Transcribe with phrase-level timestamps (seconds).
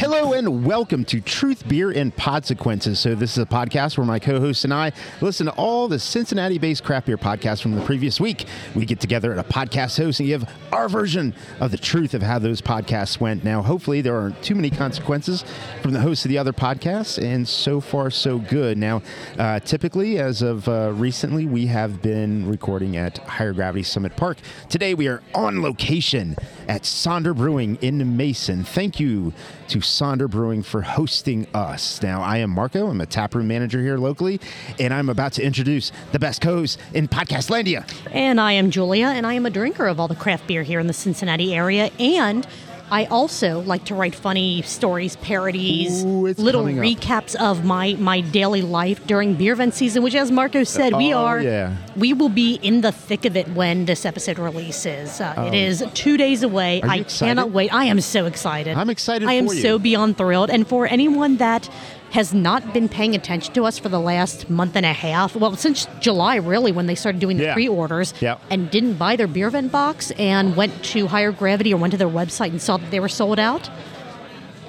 [0.00, 2.96] Hello and welcome to Truth, Beer, and Podsequences.
[2.96, 5.98] So, this is a podcast where my co hosts and I listen to all the
[5.98, 8.46] Cincinnati based craft beer podcasts from the previous week.
[8.74, 12.22] We get together at a podcast host and give our version of the truth of
[12.22, 13.44] how those podcasts went.
[13.44, 15.44] Now, hopefully, there aren't too many consequences
[15.82, 18.78] from the hosts of the other podcasts, and so far, so good.
[18.78, 19.02] Now,
[19.38, 24.38] uh, typically, as of uh, recently, we have been recording at Higher Gravity Summit Park.
[24.70, 26.36] Today, we are on location
[26.68, 28.64] at Sonder Brewing in Mason.
[28.64, 29.34] Thank you
[29.68, 32.00] to Sonder Brewing for hosting us.
[32.02, 32.86] Now, I am Marco.
[32.86, 34.40] I'm a taproom manager here locally,
[34.78, 37.84] and I'm about to introduce the best co-host in Podcastlandia.
[38.12, 40.78] And I am Julia, and I am a drinker of all the craft beer here
[40.78, 41.90] in the Cincinnati area.
[41.98, 42.46] And
[42.92, 46.72] I also like to write funny stories, parodies, Ooh, little up.
[46.74, 50.02] recaps of my my daily life during beer event season.
[50.02, 51.76] Which, as Marco said, we Oh, are yeah.
[51.96, 55.20] we will be in the thick of it when this episode releases.
[55.20, 56.80] Uh, it is two days away.
[56.84, 56.88] Oh.
[56.88, 57.30] I excited?
[57.30, 57.72] cannot wait.
[57.72, 58.76] I am so excited.
[58.76, 60.50] I'm excited I am so beyond thrilled.
[60.50, 61.68] And for anyone that
[62.10, 65.54] has not been paying attention to us for the last month and a half, well,
[65.56, 67.54] since July, really, when they started doing the Yeah.
[67.54, 68.36] pre-orders, Yeah.
[68.50, 71.96] and didn't buy their beer vent box and went to Higher Gravity or went to
[71.98, 73.70] their website and saw that they were sold out,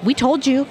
[0.04, 0.66] we told you.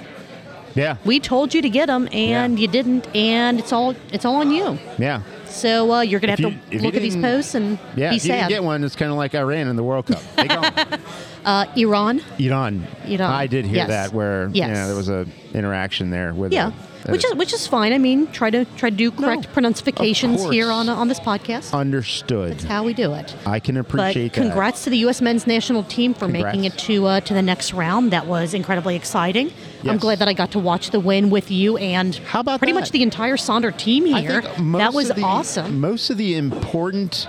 [0.74, 2.62] Yeah, We told you to get them, and Yeah.
[2.62, 4.78] you didn't, and it's all it's all on you.
[4.98, 5.20] yeah,
[5.52, 8.10] So uh, you're gonna have you- to look at these posts and yeah.
[8.10, 10.22] be if you didn't get one, it's kind of like Iran in the World Cup.
[10.36, 10.72] They gone.
[11.44, 12.86] Uh, Iran, Iran.
[13.04, 13.20] Iran.
[13.32, 13.88] I did hear Yes.
[13.88, 14.68] that where Yes.
[14.68, 16.72] you know, there was a interaction there with yeah, a-
[17.08, 17.92] which is which is fine.
[17.92, 21.72] I mean, try to try to do correct pronunciations here on on this podcast.
[21.74, 22.52] understood.
[22.52, 23.34] That's how we do it.
[23.46, 24.40] I can But appreciate that.
[24.40, 25.20] congrats to the U.S.
[25.20, 26.44] men's national team for Congrats.
[26.44, 28.12] making it to uh, to the next round.
[28.12, 29.52] That was incredibly exciting.
[29.84, 32.72] I'm glad that I got to watch the win with you and How about pretty
[32.72, 32.78] that?
[32.80, 34.40] much the entire Sonder team I here.
[34.42, 35.80] That was the- awesome.
[35.80, 37.26] Most of the important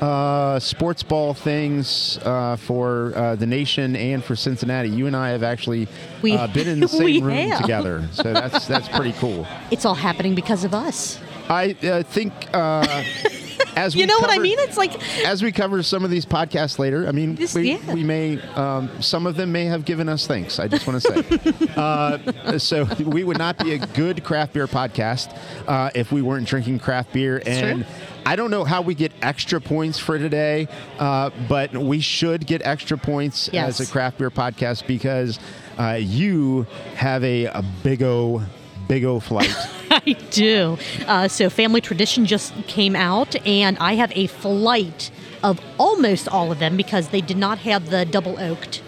[0.00, 5.30] uh, sports ball things uh, for uh, the nation and for Cincinnati, you and I
[5.30, 5.88] have actually
[6.22, 7.60] We- uh, been in the same room have.
[7.60, 8.08] together.
[8.12, 9.46] So that's that's pretty cool.
[9.70, 11.18] It's all happening because of us.
[11.48, 13.02] I uh, think uh,
[13.76, 14.58] as we You know what I mean?
[14.60, 14.92] It's like
[15.24, 17.94] As we cover some of these podcasts later, I mean, This- we, yeah.
[17.94, 20.58] we may, um, some of them may have given us thanks.
[20.58, 21.68] I just want to say.
[21.76, 25.36] uh, so we would not be a good craft beer podcast
[25.66, 27.42] uh, if we weren't drinking craft beer.
[27.46, 27.92] and true.
[28.24, 30.66] I don't know how we get extra points for today,
[30.98, 33.80] uh, but we should get extra points Yes.
[33.80, 35.38] as a craft beer podcast because
[35.78, 38.42] uh, you have a, a big O,
[38.88, 39.54] big O flight.
[40.08, 40.78] I do.
[41.06, 45.10] Uh, so Family Tradition just came out, and I have a flight
[45.42, 48.82] of almost all of them because they did not have the double oaked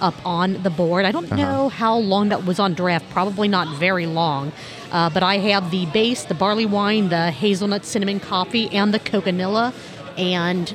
[0.00, 1.04] up on the board.
[1.04, 3.08] I don't know how long that was on draft.
[3.10, 4.52] Probably not very long.
[4.90, 8.98] Uh, but I have the base, the barley wine, the hazelnut cinnamon coffee, and the
[8.98, 9.74] coconilla,
[10.16, 10.74] and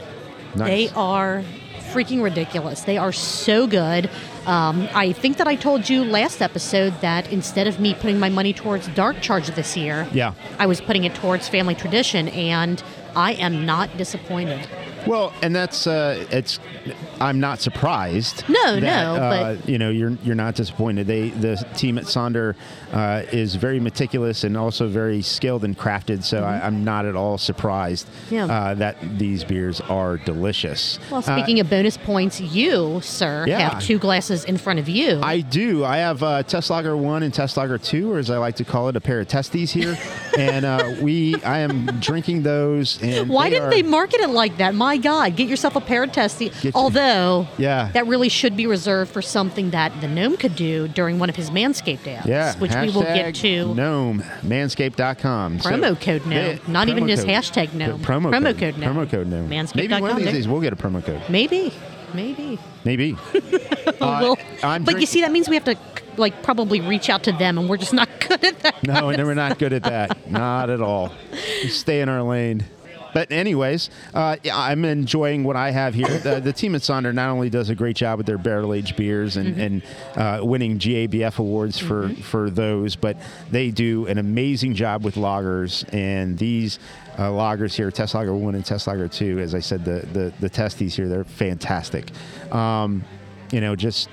[0.56, 1.44] they are
[1.91, 2.81] freaking ridiculous.
[2.83, 4.09] They are so good.
[4.45, 8.29] Um, I think that I told you last episode that instead of me putting my
[8.29, 10.33] money towards Dark Charge this year, Yeah.
[10.59, 12.81] I was putting it towards Family Tradition, and
[13.16, 14.67] I am not disappointed.
[15.16, 16.59] Well, and that's uh, it's.
[17.21, 18.43] I'm not surprised.
[18.49, 21.07] No, that, no, uh, you know, you're you're not disappointed.
[21.07, 22.55] They the team at Sonder
[22.91, 26.23] uh, is very meticulous and also very skilled and crafted.
[26.23, 28.35] So I, I'm not at all surprised Mm-hmm.
[28.35, 28.45] Yeah.
[28.45, 30.99] uh, that these beers are delicious.
[31.11, 33.69] Well, speaking of bonus points, you, sir, Uh, Yeah.
[33.69, 35.19] have two glasses in front of you.
[35.21, 35.83] I do.
[35.85, 38.65] I have uh, Test Lager One and Test Lager Two, or as I like to
[38.65, 39.97] call it, a pair of testes here,
[40.38, 41.35] and uh, we.
[41.44, 43.01] I am drinking those.
[43.01, 44.73] And Why didn't are- they market it like that?
[44.75, 46.66] My God, get yourself a pair of testes.
[46.73, 47.89] Although, Yeah.
[47.94, 51.35] that really should be reserved for something that the gnome could do during one of
[51.35, 53.73] his Manscaped ads, Yeah, which we will get to.
[53.75, 55.59] Gnome, manscaped.com.
[55.59, 58.01] So Promo code gnome, they- not even just hashtag gnome.
[58.01, 58.59] Promo, Promo code.
[58.59, 58.95] code gnome.
[58.95, 59.50] Promo code gnome.
[59.50, 61.22] Manscaped.com, Maybe one of these days we'll get a promo code.
[61.29, 61.73] Maybe,
[62.13, 62.59] maybe.
[62.83, 63.16] Maybe.
[64.01, 65.75] Uh, Well, but you see, that means we have to
[66.17, 68.83] like probably reach out to them, and we're just not good at that.
[68.83, 70.27] No, and we're not good at that.
[70.30, 71.12] Not at all.
[71.63, 72.65] We stay in our lane.
[73.15, 76.19] But anyways, uh, I'm enjoying what I have here.
[76.19, 78.97] The, the team at Sonder not only does a great job with their barrel aged
[78.97, 79.81] beers and, and
[80.17, 83.15] uh, winning GABF awards for for those, but
[83.51, 85.85] they do an amazing job with lagers.
[85.94, 86.77] And these
[87.17, 90.33] uh, lagers here, Test Lager One and Test Lager Two, as I said, the the
[90.41, 92.11] the testes here, they're fantastic.
[92.51, 93.06] Um,
[93.56, 94.10] you know, just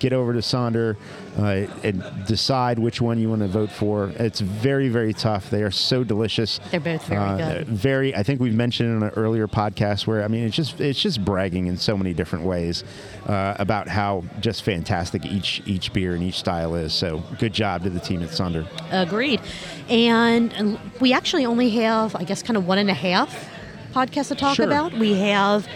[0.00, 0.96] get over to Sonder
[1.38, 4.08] uh, and decide which one you want to vote for.
[4.16, 5.50] It's very, very tough.
[5.50, 6.58] They are so delicious.
[6.72, 7.68] They're both very Uh, good.
[7.68, 8.12] Very.
[8.16, 11.24] I think we've mentioned in an earlier podcast where I mean, it's just it's just
[11.24, 12.82] bragging in so many different ways
[13.28, 16.92] uh, about how just fantastic each each beer and each style is.
[16.92, 18.66] So good job to the team at Sonder.
[18.90, 19.40] Agreed.
[19.88, 23.48] And we actually only have, I guess, kind of one and a half
[23.94, 24.66] podcasts to talk Sure.
[24.66, 24.92] about.
[24.94, 25.68] We have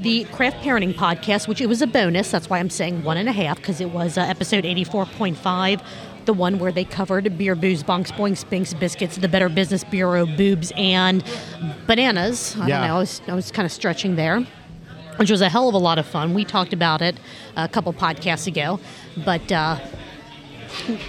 [0.00, 2.30] the Craft Parenting podcast, which it was a bonus.
[2.30, 5.82] That's why I'm saying one and a half, because it was uh, episode 84.5,
[6.24, 10.26] the one where they covered beer, booze, bonks, boinks, binks, biscuits, the Better Business Bureau,
[10.26, 11.22] boobs, and
[11.86, 12.56] bananas.
[12.58, 12.78] I Yeah.
[12.78, 12.96] don't know.
[12.96, 14.46] I was, I was kind of stretching there
[15.16, 16.32] which was a hell of a lot of fun.
[16.32, 17.14] We talked about it
[17.54, 18.80] a couple podcasts ago,
[19.22, 19.78] but uh,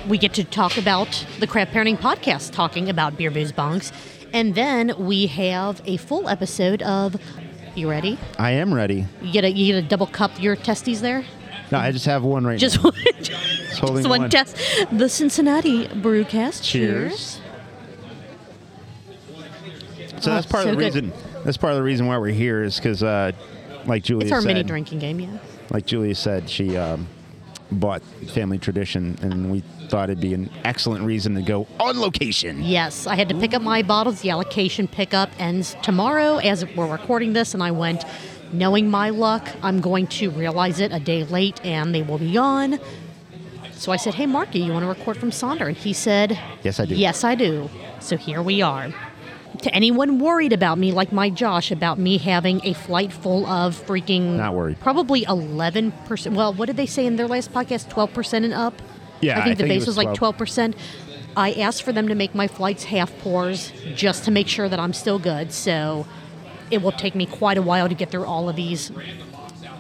[0.10, 3.94] we get to talk about the Craft Parenting podcast, talking about beer, booze, bonks,
[4.34, 7.16] and then we have a full episode of.
[7.76, 8.18] You ready?
[8.38, 9.06] I am ready.
[9.22, 11.24] You get a you get a double cup your testes there.
[11.72, 12.84] No, I just have one right Just now.
[12.92, 12.94] one,
[13.76, 14.30] holding just one one.
[14.30, 14.58] test.
[14.92, 16.64] The Cincinnati Brewcast.
[16.64, 17.40] Cheers.
[20.20, 20.94] So Oh, that's part so of the good.
[21.06, 21.14] reason.
[21.46, 23.32] That's part of the reason why we're here is because, uh,
[23.86, 25.38] like Julia It's our said, mini drinking game, yeah.
[25.72, 27.08] like Julia said, she um,
[27.72, 28.02] bought
[28.34, 32.62] Family Tradition, and we thought it'd be an excellent reason to go on location.
[32.64, 34.22] Yes, I had to pick up my bottles.
[34.22, 38.04] The allocation pickup ends tomorrow as we're recording this, and I went,
[38.54, 42.34] knowing my luck, I'm going to realize it a day late and they will be
[42.34, 42.80] gone.
[43.72, 45.68] So I said, Hey, Marky, you want to record from Sonder?
[45.68, 46.96] And he said, Yes, I do.
[46.96, 47.70] Yes, I do.
[48.00, 48.94] So here we are.
[49.64, 53.76] To anyone worried about me, like my Josh, about me having a flight full of
[53.76, 54.38] freaking.
[54.38, 54.80] Not worried.
[54.80, 56.34] Probably 11%.
[56.34, 57.88] Well, what did they say in their last podcast?
[57.90, 58.82] 12% and up?
[59.22, 60.38] Yeah, I think I the think base was was like 12.
[60.38, 60.76] 12%.
[61.38, 64.80] I asked for them to make my flights half pours just to make sure that
[64.80, 65.54] I'm still good.
[65.54, 66.08] So
[66.72, 68.92] it will take me quite a while to get through all of these.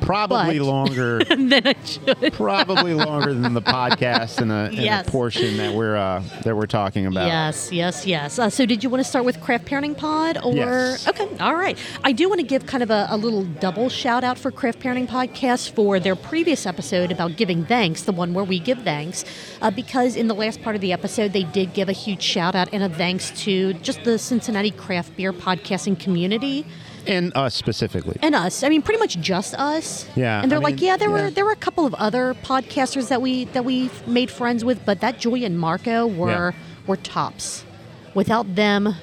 [0.01, 1.23] Probably But- longer.
[1.23, 2.33] then I should.
[2.33, 6.65] probably longer than the podcast and a, and a portion that we're uh, that we're
[6.65, 7.27] talking about.
[7.27, 8.37] Yes, yes, yes.
[8.39, 11.07] Uh, so, did you want to start with Craft Parenting Pod, or Yes.
[11.07, 11.77] okay, all right?
[12.03, 14.79] I do want to give kind of a, a little double shout out for Craft
[14.79, 19.23] Parenting Podcast for their previous episode about giving thanks, the one where we give thanks,
[19.61, 22.55] uh, because in the last part of the episode they did give a huge shout
[22.55, 26.65] out and a thanks to just the Cincinnati craft beer podcasting community
[27.07, 28.17] and us specifically.
[28.21, 28.63] and us.
[28.63, 30.05] I mean, pretty much just us.
[30.15, 31.25] Yeah, And they're I like, mean, yeah, there yeah.
[31.25, 34.85] were there were a couple of other podcasters that we that we made friends with,
[34.85, 36.53] but that Joy and Marco were
[36.87, 37.65] were tops.
[38.13, 38.93] Without them,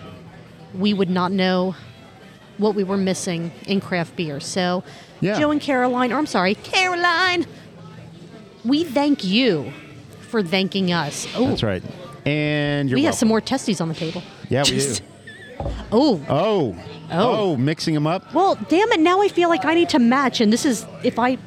[0.74, 1.74] we would not know
[2.58, 4.40] what we were missing in craft beer.
[4.40, 4.82] So,
[5.20, 5.38] Yeah.
[5.38, 7.46] Joe and Caroline, or I'm sorry, Caroline,
[8.64, 9.72] we thank you
[10.28, 11.26] for thanking us.
[11.36, 11.82] Oh, That's right.
[12.26, 14.22] And you're we have some more testes on the table.
[14.50, 14.94] Yeah, we do.
[15.90, 16.76] Oh, Oh.
[17.10, 17.56] Oh.
[17.56, 18.32] mixing them up.
[18.34, 19.00] well, damn it!
[19.00, 21.38] Now I feel like I need to match, and this is if I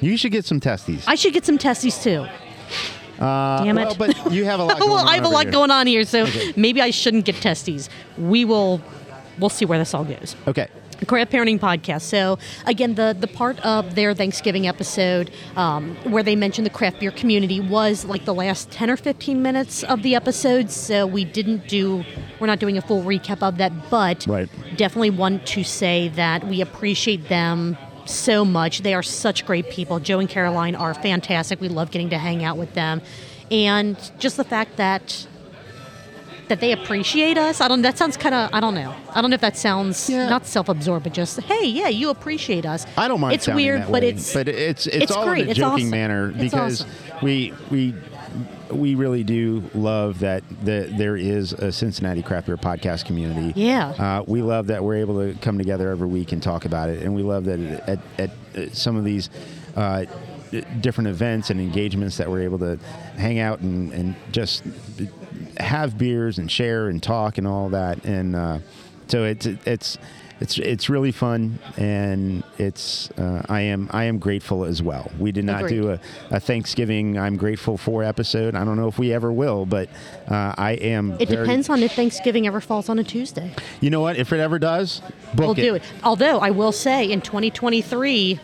[0.00, 1.04] You should get some testes.
[1.06, 2.26] I should get some testes too.
[3.18, 3.84] Uh, Damn it.
[3.86, 4.78] Well, but you have a lot.
[4.78, 5.52] Going well, I have a lot here.
[5.52, 6.26] going on here, so
[6.56, 7.88] maybe I shouldn't get testes.
[8.16, 8.80] We will,
[9.40, 10.36] we'll see where this all goes.
[10.46, 10.68] Okay.
[11.06, 12.02] Craft Parenting Podcast.
[12.02, 17.00] So again, the the part of their Thanksgiving episode um, where they mentioned the craft
[17.00, 20.70] beer community was like the last ten or fifteen minutes of the episode.
[20.70, 22.04] So we didn't do,
[22.40, 24.48] we're not doing a full recap of that, but Right.
[24.76, 28.80] definitely want to say that we appreciate them so much.
[28.82, 30.00] They are such great people.
[30.00, 31.60] Joe and Caroline are fantastic.
[31.60, 33.02] We love getting to hang out with them,
[33.50, 35.26] and just the fact that
[36.48, 37.60] that they appreciate us.
[37.60, 37.82] I don't.
[37.82, 38.50] That sounds kind of.
[38.52, 38.94] I don't know.
[39.14, 40.28] I don't know if that sounds Yeah.
[40.28, 42.86] not self-absorbed, but just hey, yeah, you appreciate us.
[42.96, 43.34] I don't mind.
[43.34, 45.44] It's weird, that but way, it's but it's it's, it's all great.
[45.44, 45.90] in a joking awesome.
[45.90, 46.90] manner because awesome.
[47.22, 47.94] we we
[48.70, 53.58] we really do love that the, there is a Cincinnati craft beer podcast community.
[53.58, 53.88] Yeah.
[53.90, 57.02] uh, we love that we're able to come together every week and talk about it,
[57.02, 59.30] and we love that at, at, at some of these.
[59.76, 60.04] Uh,
[60.80, 62.78] different events and engagements that we're able to
[63.18, 64.62] hang out and, and just
[65.58, 68.58] have beers and share and talk and all that and uh,
[69.08, 69.98] so it's it's
[70.40, 75.10] it's it's really fun and it's uh, I am I am grateful as well.
[75.18, 78.54] We did not do a, a Thanksgiving I'm grateful for episode.
[78.54, 79.88] I don't know if we ever will, but
[80.30, 81.16] uh, I am.
[81.18, 83.52] It very- depends on if Thanksgiving ever falls on a Tuesday.
[83.80, 84.16] You know what?
[84.16, 85.00] If it ever does,
[85.34, 85.62] book we'll it.
[85.62, 85.82] do it.
[86.04, 88.38] Although I will say, in 2023,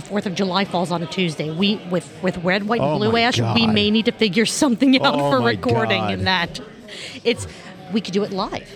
[0.00, 1.50] the Fourth of July falls on a Tuesday.
[1.50, 5.00] We with with red, white, and Oh blue ash, we may need to figure something
[5.02, 6.12] out Oh for recording God.
[6.14, 6.60] in that.
[7.24, 7.46] It's
[7.92, 8.68] we could do it live.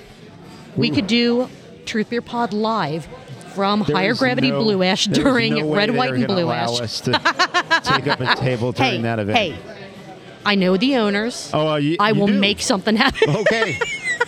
[0.77, 1.49] We could do
[1.87, 3.07] Truth Beer Pod live
[3.55, 7.01] from higher gravity no- blue ash during no red, white, and blue ash.
[7.03, 9.39] take up a table during Hey, that event.
[9.39, 9.57] hey,
[10.45, 11.51] I know the owners.
[11.53, 12.39] Oh, uh, you- I you will do?
[12.41, 13.29] make something happen.
[13.43, 13.79] Okay.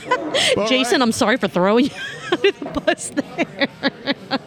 [0.69, 1.03] Jason, right.
[1.03, 1.91] I'm sorry for throwing you
[2.31, 4.39] under the bus there.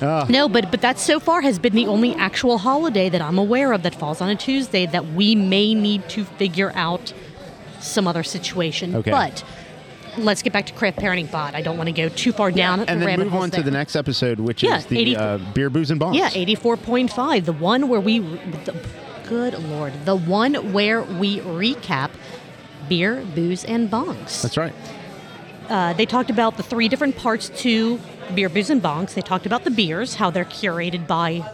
[0.00, 3.72] No, but but that so far has been the only actual holiday that I'm aware
[3.72, 7.12] of that falls on a Tuesday that we may need to figure out
[7.80, 8.94] some other situation.
[8.94, 9.10] Okay.
[9.10, 9.44] But
[10.16, 11.54] let's get back to craft parenting pod.
[11.54, 13.70] I don't want to go too far down and the then move on to the
[13.70, 16.14] next episode, which Yeah, is the 80 uh, beer, booze, and bongs.
[16.16, 18.74] Yeah, 84.5, the one where we the,
[19.28, 22.10] good lord, the one where we recap
[22.88, 24.42] beer, booze and bongs.
[24.42, 24.72] That's right.
[25.68, 28.00] Uh, they talked about the three different parts to
[28.34, 29.14] beer, booze, and bongs.
[29.14, 31.48] They talked about the beers, how they're curated by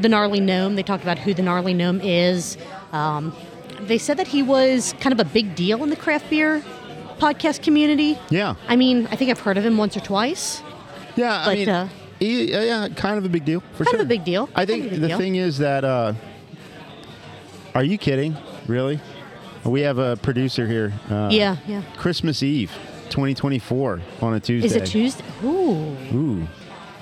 [0.00, 0.74] the gnarly gnome.
[0.76, 2.56] They talked about who the gnarly gnome is.
[2.92, 3.34] Um,
[3.80, 6.62] they said that he was kind of a big deal in the craft beer
[7.18, 8.18] podcast community.
[8.30, 8.54] Yeah.
[8.68, 10.62] I mean, I think I've heard of him once or twice.
[11.16, 11.88] Yeah, I But, mean, uh,
[12.18, 14.00] he- uh, yeah, kind of a big deal for Kind sure.
[14.00, 14.48] of a big deal.
[14.54, 15.18] I Kind think of the deal.
[15.18, 15.84] thing is that.
[15.84, 16.14] Uh,
[17.74, 18.36] are you kidding?
[18.66, 19.00] Really?
[19.64, 20.92] We have a producer here.
[21.10, 21.82] Uh, yeah, yeah.
[21.96, 22.72] Christmas Eve,
[23.12, 24.66] 2024, on a Tuesday.
[24.66, 25.24] Is it Tuesday?
[25.44, 26.48] Ooh, Ooh,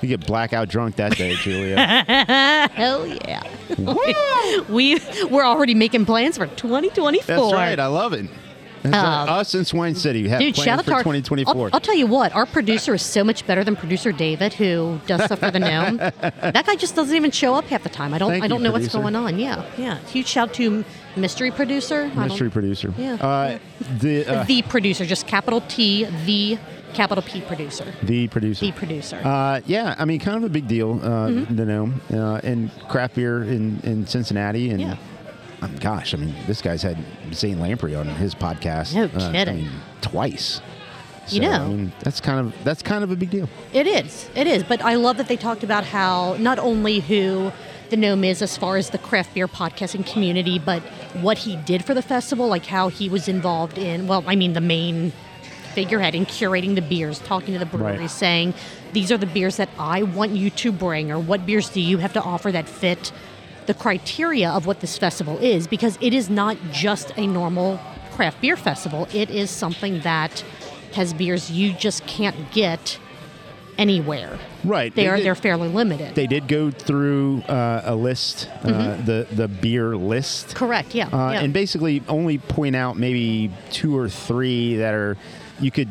[0.01, 1.77] you get blackout drunk that day, Julia.
[2.73, 3.41] hell yeah.
[4.69, 4.99] we
[5.29, 7.25] we're already making plans for 2024.
[7.25, 7.79] That's right.
[7.79, 8.29] I love it.
[8.83, 8.95] That's.
[8.95, 11.55] Um, Us in Swine City have Dude, plans shout out for our 2024.
[11.67, 14.99] I'll, I'll tell you what, our producer is so much better than producer David, who
[15.07, 15.97] does stuff for the gnome.
[15.97, 18.13] that guy just doesn't even show up half the time.
[18.13, 18.31] I don't.
[18.31, 19.39] Thank I don't know what's going on.
[19.39, 19.97] Yeah, yeah.
[20.07, 20.83] Huge shout out to
[21.15, 22.07] mystery producer.
[22.15, 22.93] Mystery producer.
[22.97, 23.13] Yeah.
[23.15, 23.59] Uh,
[23.99, 26.57] the uh, the producer, just capital T, the
[26.93, 28.65] capital P producer, the producer.
[28.65, 29.17] the producer.
[29.23, 31.55] Uh, yeah, I mean, kind of a big deal, uh, Mm-hmm.
[31.55, 34.71] the gnome, uh, and craft beer in, in Cincinnati.
[34.71, 34.97] And Yeah.
[35.61, 36.97] Um, gosh, I mean, this guy's had
[37.33, 38.95] Zane Lamprey on his podcast.
[38.95, 39.55] No uh, I kidding.
[39.57, 40.61] mean, twice.
[41.27, 41.51] You know.
[41.51, 43.47] I mean, that's kind of that's kind of a big deal.
[43.73, 44.29] It is.
[44.35, 44.63] It is.
[44.63, 47.51] But I love that they talked about how not only who
[47.89, 50.81] the gnome is as far as the craft beer podcasting community, but
[51.21, 54.53] what he did for the festival, like how he was involved in, well, I mean,
[54.53, 55.11] the main
[55.75, 58.09] figurehead in curating the beers, talking to the breweries, Right.
[58.09, 58.53] saying,
[58.93, 61.97] these are the beers that I want you to bring, or what beers do you
[61.99, 63.11] have to offer that fit
[63.67, 67.79] the criteria of what this festival is, because it is not just a normal
[68.13, 69.07] craft beer festival.
[69.13, 70.43] It is something that
[70.93, 72.99] has beers you just can't get
[73.77, 74.37] anywhere.
[74.63, 74.93] Right.
[74.93, 76.13] They, are did- they're fairly limited.
[76.15, 80.55] They did go through uh, a list, uh, the the beer list.
[80.55, 80.93] Correct.
[80.93, 81.07] Yeah.
[81.07, 81.33] Uh, Mm-hmm.
[81.33, 81.41] yeah.
[81.41, 85.17] and basically only point out maybe two or three that are
[85.59, 85.89] you could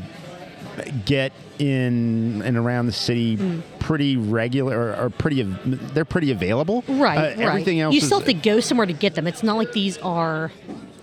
[1.05, 3.63] get in and around the city Mm.
[3.79, 7.17] pretty regular or, or pretty they're pretty available right.
[7.19, 7.39] Uh, right.
[7.41, 9.27] everything else You is- still have to go somewhere to get them.
[9.27, 10.51] It's not like these are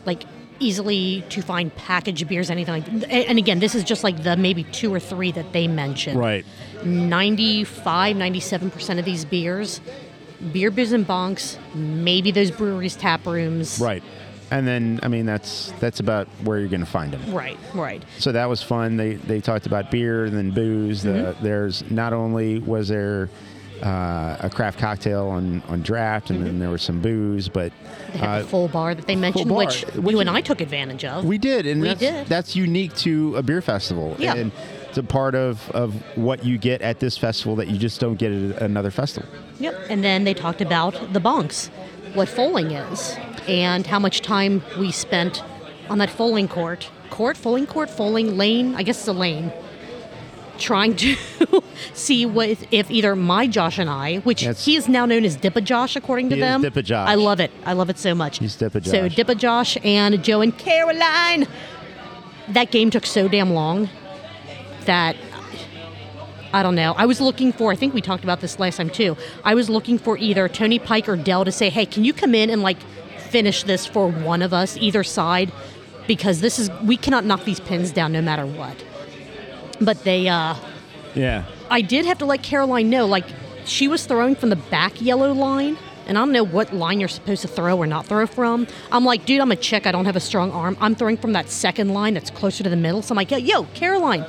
[0.05, 0.23] like
[0.59, 2.87] easily to find packaged beers, anything like.
[2.87, 6.17] And and again, this is just like the maybe two or three that they mentioned.
[6.19, 6.43] right
[6.83, 9.81] 95, 97% of these beers,
[10.51, 13.79] beer, booze, and bonks, maybe those breweries, tap rooms.
[13.79, 14.03] right
[14.51, 18.03] and then i mean that's that's about where you're going to find them Right, right.
[18.17, 21.43] so that was fun they they talked about beer and then booze the, Mm-hmm.
[21.43, 23.29] there's not only was there
[23.83, 27.71] uh, a craft cocktail on on draft and then there was some booze but
[28.13, 30.41] They had uh, the full bar that they mentioned, bar, which, which you and I
[30.41, 31.25] took advantage of.
[31.25, 32.27] We did, and We that's, did.
[32.27, 34.15] that's unique to a beer festival.
[34.17, 34.33] Yeah.
[34.33, 34.51] And
[34.89, 38.15] it's a part of, of what you get at this festival that you just don't
[38.17, 39.29] get at another festival.
[39.59, 39.75] Yep.
[39.89, 41.69] And then they talked about the bonks,
[42.15, 43.15] what foaling is,
[43.47, 45.43] and how much time we spent
[45.89, 46.89] on that fowling court.
[47.09, 48.75] Court, fowling court, fowling lane.
[48.75, 49.51] I guess it's a lane.
[50.57, 51.15] Trying to
[51.93, 55.37] see what if either my Josh and I, which That's- he is now known as
[55.37, 56.63] Dippa Josh, according to He is them.
[56.63, 57.07] Dippa Josh.
[57.07, 57.51] I love it.
[57.65, 58.39] I love it so much.
[58.39, 59.15] He's Dippa So Josh.
[59.17, 61.47] Dippa Josh and Joe and Caroline.
[62.49, 63.89] That game took so damn long
[64.85, 65.15] that
[66.53, 66.93] I don't know.
[66.97, 69.15] I was looking for, I think we talked about this last time too.
[69.43, 72.33] I was looking for either Tony Pike or Dell to say, hey, can you come
[72.33, 72.77] in and like
[73.29, 75.51] finish this for one of us, either side?
[76.07, 78.83] Because this is, we cannot knock these pins down no matter what.
[79.81, 80.55] But they, uh,
[81.15, 81.45] Yeah.
[81.69, 83.25] I did have to let Caroline know, like,
[83.65, 87.09] she was throwing from the back yellow line, and I don't know what line you're
[87.09, 88.65] supposed to throw or not throw from.
[88.93, 89.85] I'm like, dude, I'm a chick.
[89.85, 90.77] I don't have a strong arm.
[90.79, 93.01] I'm throwing from that second line that's closer to the middle.
[93.01, 94.25] So I'm like, yo, yo Caroline,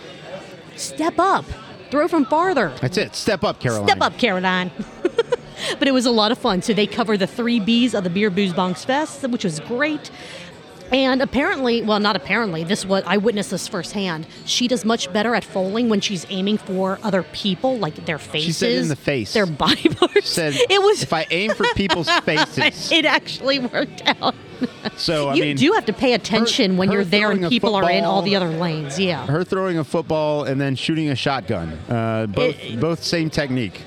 [0.75, 1.45] step up.
[1.93, 2.75] Throw from farther.
[2.81, 3.15] That's it.
[3.15, 3.87] Step up, Caroline.
[3.87, 4.71] Step up, Caroline.
[5.79, 6.63] but it was a lot of fun.
[6.63, 10.11] So they cover the three B's of the Beer Booze Bonks Fest, which was great.
[10.91, 14.27] And apparently, well, not apparently, this was I witnessed this firsthand.
[14.47, 18.57] She does much better at fowling when she's aiming for other people, like their faces.
[18.57, 19.35] said in the face.
[19.35, 20.31] Their body parts.
[20.31, 21.03] Said, it was.
[21.03, 22.91] if I aim for people's faces.
[22.91, 24.35] it actually worked out.
[24.97, 27.75] So, I you mean, do have to pay attention when her you're there and people
[27.75, 28.99] are in all the other lanes.
[28.99, 29.27] Yeah.
[29.27, 31.75] her throwing a football and then shooting a shotgun.
[31.89, 33.83] Uh, both both same technique.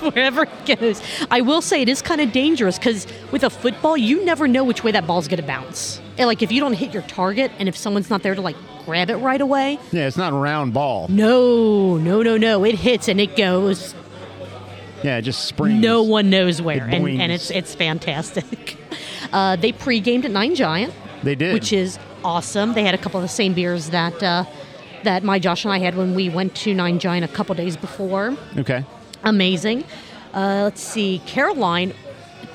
[0.14, 1.02] wherever it goes.
[1.30, 4.64] I will say it is kind of dangerous because with a football, you never know
[4.64, 6.00] which way that ball's going to bounce.
[6.18, 8.56] And like if you don't hit your target, and if someone's not there to like
[8.84, 11.06] grab it right away, Yeah, it's not a round ball.
[11.08, 13.94] no, no, no, no, it hits and it goes
[15.02, 15.80] Yeah, it just springs.
[15.82, 18.76] no one knows where, It and, and it's it's fantastic.
[19.32, 20.92] Uh, they pre-gamed at Nine Giant,
[21.22, 21.54] They did.
[21.54, 22.72] which is awesome.
[22.74, 24.44] They had a couple of the same beers that uh,
[25.04, 27.76] that my Josh and I had when we went to Nine Giant a couple days
[27.76, 28.36] before.
[28.58, 28.84] okay.
[29.24, 29.84] Amazing.
[30.34, 31.92] Uh, let's see, Caroline.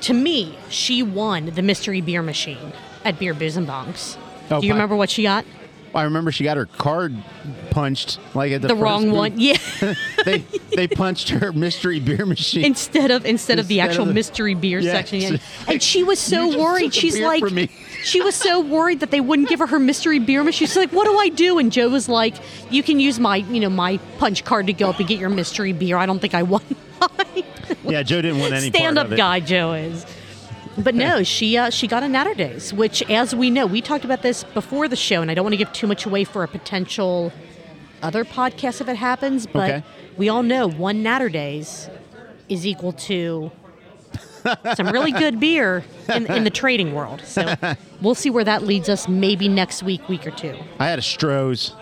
[0.02, 2.72] To me, she won the mystery beer machine
[3.04, 4.16] at Beer Booze and Bonks.
[4.50, 5.44] Oh, Do you remember what she got?
[5.94, 7.16] I remember she got her card
[7.70, 9.32] punched like at the, The, wrong one.
[9.40, 9.56] Yeah.
[10.26, 10.38] they
[10.74, 12.64] they punched her mystery beer machine.
[12.66, 15.40] instead of instead of the actual of the- mystery beer Yeah, section.
[15.68, 16.92] And she was so worried.
[16.92, 17.42] She's like.
[18.04, 20.68] She was so worried that they wouldn't give her her mystery beer machine.
[20.68, 21.58] She's like, what do I do?
[21.58, 22.34] And Joe was like,
[22.70, 25.30] you can use my you know my punch card to go up and get your
[25.30, 25.96] mystery beer.
[25.96, 26.62] I don't think I won.
[27.00, 27.44] mine."
[27.84, 29.16] yeah, Joe didn't want any Stand part up of it.
[29.16, 30.06] guy Joe is.
[30.78, 34.20] But no, she uh, she got a Naturdays, which, as we know, we talked about
[34.22, 36.48] this before the show, and I don't want to give too much away for a
[36.48, 37.32] potential
[38.02, 39.46] other podcast if it happens.
[39.46, 39.82] But Okay.
[40.18, 41.90] we all know one Naturdays
[42.50, 43.50] is equal to
[44.74, 45.84] some really good beer
[46.14, 47.22] in, in the trading world.
[47.24, 47.54] So
[48.00, 49.08] we'll see where that leads us.
[49.08, 50.56] Maybe next week, week or two.
[50.78, 51.74] I had a Stroh's.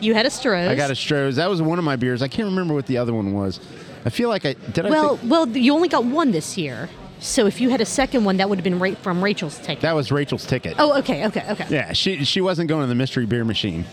[0.00, 0.68] You had a Stroh's.
[0.68, 1.36] I got a Stroh's.
[1.36, 2.22] That was one of my beers.
[2.22, 3.60] I can't remember what the other one was.
[4.04, 4.86] I feel like I did.
[4.86, 6.88] I well, think- well, you only got one this year.
[7.20, 9.82] So if you had a second one, that would have been right from Rachel's ticket.
[9.82, 10.76] that was Rachel's ticket.
[10.78, 11.66] oh, okay, okay, okay.
[11.68, 13.84] Yeah, she she wasn't going to the mystery beer machine.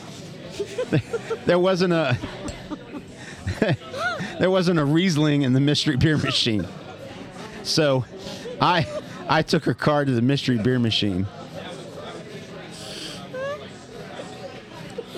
[1.45, 2.17] there wasn't a
[4.39, 6.65] there wasn't a Riesling in the mystery beer machine.
[7.67, 8.05] So,
[8.61, 8.87] I
[9.27, 11.27] I took her card to the mystery beer machine.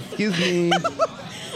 [0.07, 0.71] Excuse me.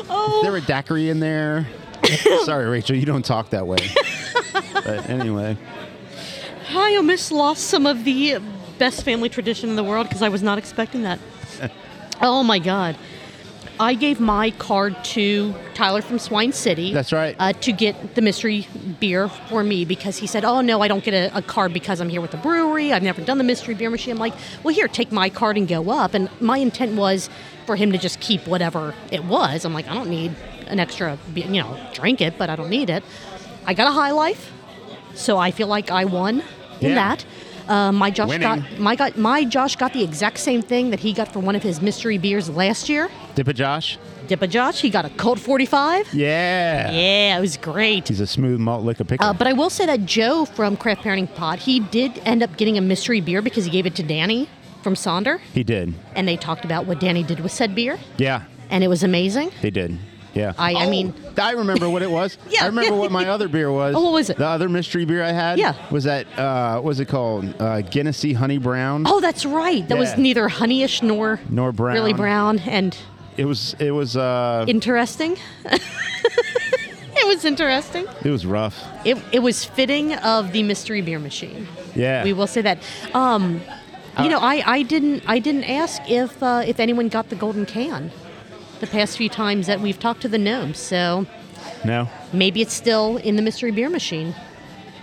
[0.09, 1.67] Oh, Is there a daiquiri in there?
[2.43, 3.77] Sorry, Rachel, you don't talk that way.
[4.73, 5.57] but anyway,
[6.67, 8.39] Hi, I almost lost some of the
[8.77, 11.19] best family tradition in the world because I was not expecting that.
[12.21, 12.97] oh my God.
[13.79, 16.93] I gave my card to Tyler from Swine City.
[16.93, 17.35] That's right.
[17.39, 18.67] Uh, to get the mystery
[18.99, 21.99] beer for me because he said, Oh, no, I don't get a, a card because
[21.99, 22.93] I'm here with the brewery.
[22.93, 24.13] I've never done the mystery beer machine.
[24.13, 26.13] I'm like, Well, here, take my card and go up.
[26.13, 27.29] And my intent was
[27.65, 29.65] for him to just keep whatever it was.
[29.65, 30.35] I'm like, I don't need
[30.67, 33.03] an extra, you know, drink it, but I don't need it.
[33.65, 34.51] I got a high life,
[35.15, 36.43] so I feel like I won
[36.81, 36.95] in Yeah.
[36.95, 37.25] that.
[37.67, 38.41] Uh, my Josh Winning.
[38.61, 41.55] got my got my Josh got the exact same thing that he got for one
[41.55, 43.09] of his mystery beers last year.
[43.35, 43.97] Dippa Josh.
[44.27, 46.13] Dippa Josh, he got a Colt 45.
[46.13, 46.91] Yeah.
[46.91, 48.07] Yeah, it was great.
[48.07, 49.23] He's a smooth malt liquor picker.
[49.23, 52.55] Uh, but I will say that Joe from Craft Parenting Pod, he did end up
[52.57, 54.47] getting a mystery beer because he gave it to Danny
[54.81, 55.93] from Sonder, he did.
[56.15, 59.51] and they talked about what Danny did with said beer, Yeah, and it was amazing.
[59.61, 59.97] They did.
[60.33, 60.53] Yeah.
[60.57, 62.37] I- I Oh, mean- I remember what it was.
[62.49, 62.63] Yeah.
[62.63, 63.95] I remember what my other beer was.
[63.97, 64.37] Oh, what was it?
[64.37, 65.59] The other mystery beer I had.
[65.59, 65.75] Yeah.
[65.91, 67.53] Was that uh, what was it called?
[67.61, 69.03] Uh, Genesee Honey Brown.
[69.07, 69.87] Oh, that's right.
[69.87, 71.93] That was neither honeyish nor Nor brown.
[71.95, 72.97] really brown and
[73.37, 73.75] It was.
[73.79, 74.15] It was.
[74.17, 75.37] Uh, interesting.
[75.65, 78.05] it was interesting.
[78.23, 78.77] it was rough.
[79.05, 81.67] It, it was fitting of the mystery beer machine.
[81.95, 82.23] Yeah.
[82.23, 82.79] We will say that.
[83.13, 83.61] Um,
[84.21, 87.65] you know, I, I didn't I didn't ask if uh, if anyone got the golden
[87.65, 88.11] can
[88.83, 90.77] the past few times that we've talked to the gnomes.
[90.77, 91.25] So
[91.85, 92.09] No.
[92.33, 94.35] maybe it's still in the mystery beer machine.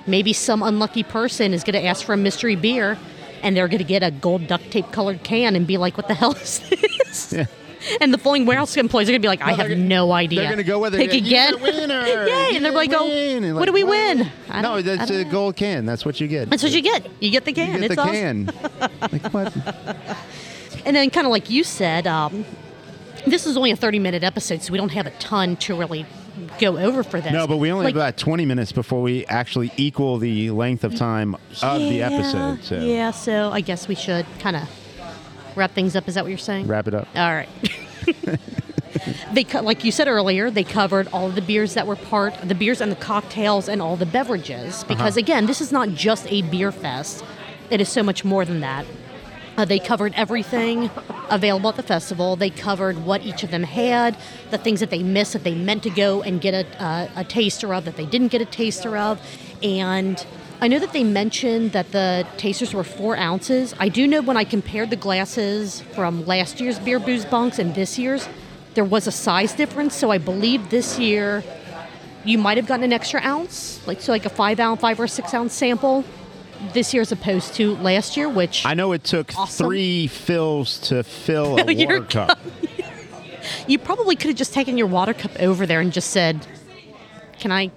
[0.06, 2.98] Maybe some unlucky person is going to ask for a mystery beer,
[3.42, 6.08] and they're going to get a gold duct tape colored can and be like, "What
[6.08, 7.46] the hell is this?" Yeah.
[8.02, 10.50] And the following warehouse employees are going to be like, "I have no idea." They're
[10.50, 10.98] gonna go with it.
[10.98, 11.54] Pick again.
[11.54, 12.02] a winner.
[12.06, 12.50] Yay!
[12.54, 15.86] And they're like, "Go, win." And what do we win?" No, that's a gold can.
[15.86, 16.50] That's what you get.
[16.50, 17.06] That's what you get.
[17.20, 17.82] You get the can.
[17.82, 18.46] You get it's the awesome.
[18.46, 19.00] can.
[19.12, 19.56] like what?
[20.84, 22.44] And then, kind of like you said, um,
[23.26, 26.06] this is only a 30 minute episode, so we don't have a ton to really
[26.58, 27.32] go over for this.
[27.32, 30.84] No, but we only Like, have about 20 minutes before we actually equal the length
[30.84, 32.62] of time of the episode.
[32.64, 34.68] So Yeah, so I guess we should kind of
[35.56, 36.08] wrap things up.
[36.08, 36.66] Is that what you're saying?
[36.66, 37.08] wrap it up.
[37.16, 37.48] All right.
[39.32, 42.34] they co- like you said earlier, they covered all of the beers that were part
[42.42, 45.18] the beers and the cocktails and all the beverages because Uh-huh.
[45.20, 47.24] again, this is not just a beer fest.
[47.70, 48.84] It is so much more than that.
[49.60, 50.90] Uh, they covered everything
[51.28, 52.34] available at the festival.
[52.34, 54.16] They covered what each of them had,
[54.50, 57.24] the things that they missed that they meant to go and get a, uh, a
[57.24, 59.20] taster of that they didn't get a taster of,
[59.62, 60.26] and
[60.62, 63.74] I know that they mentioned that the tasters were four ounces.
[63.78, 67.74] I do know when I compared the glasses from last year's beer booze bonks and
[67.74, 68.26] this year's,
[68.72, 69.94] there was a size difference.
[69.94, 71.44] So I believe this year
[72.24, 75.06] you might have gotten an extra ounce, like so like a five ounce, five or
[75.06, 76.02] six ounce sample
[76.72, 79.66] this year as opposed to last year, which I know it took Awesome.
[79.66, 82.38] three fills to fill a Your water cup.
[83.66, 86.46] you probably could have just taken your water cup over there and just said,
[87.38, 87.70] "Can I?"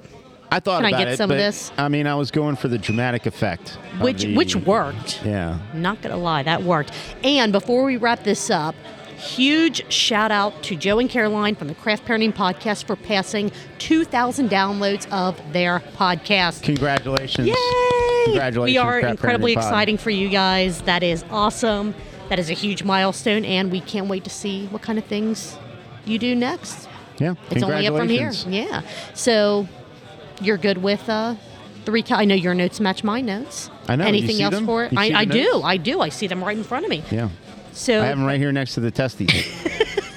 [0.51, 1.71] I thought Can I get it, some of this?
[1.79, 3.69] I mean, I was going for the dramatic effect.
[3.99, 5.21] Which the- which worked.
[5.25, 5.57] Yeah.
[5.73, 6.91] Not gonna lie, that worked.
[7.23, 8.75] And before we wrap this up,
[9.17, 14.47] huge shout out to Joe and Caroline from the Craft Parenting Podcast for passing 2,000
[14.49, 16.61] downloads of their podcast.
[16.61, 17.47] Congratulations.
[17.47, 18.02] Yay!
[18.25, 19.63] Congratulations, We are incredibly Parenting Pod.
[19.63, 20.81] exciting for you guys.
[20.83, 21.93] That is awesome.
[22.29, 25.55] That is a huge milestone, and we can't wait to see what kind of things
[26.05, 26.87] you do next.
[27.19, 27.35] Yeah.
[27.51, 28.31] It's only up from here.
[28.31, 28.45] Congratulations.
[28.87, 29.13] Yeah.
[29.13, 29.67] So
[30.41, 31.35] you're good with uh,
[31.85, 32.17] the recap.
[32.17, 33.69] I know your notes match my notes.
[33.87, 34.05] I know.
[34.05, 34.65] You Anything see else them?
[34.65, 34.93] for it?
[34.93, 35.43] You I, the I do.
[35.43, 35.65] notes?
[35.65, 35.99] I do.
[36.01, 37.03] I see them right in front of me.
[37.11, 37.29] Yeah.
[37.73, 39.29] So I have them right here next to the testes.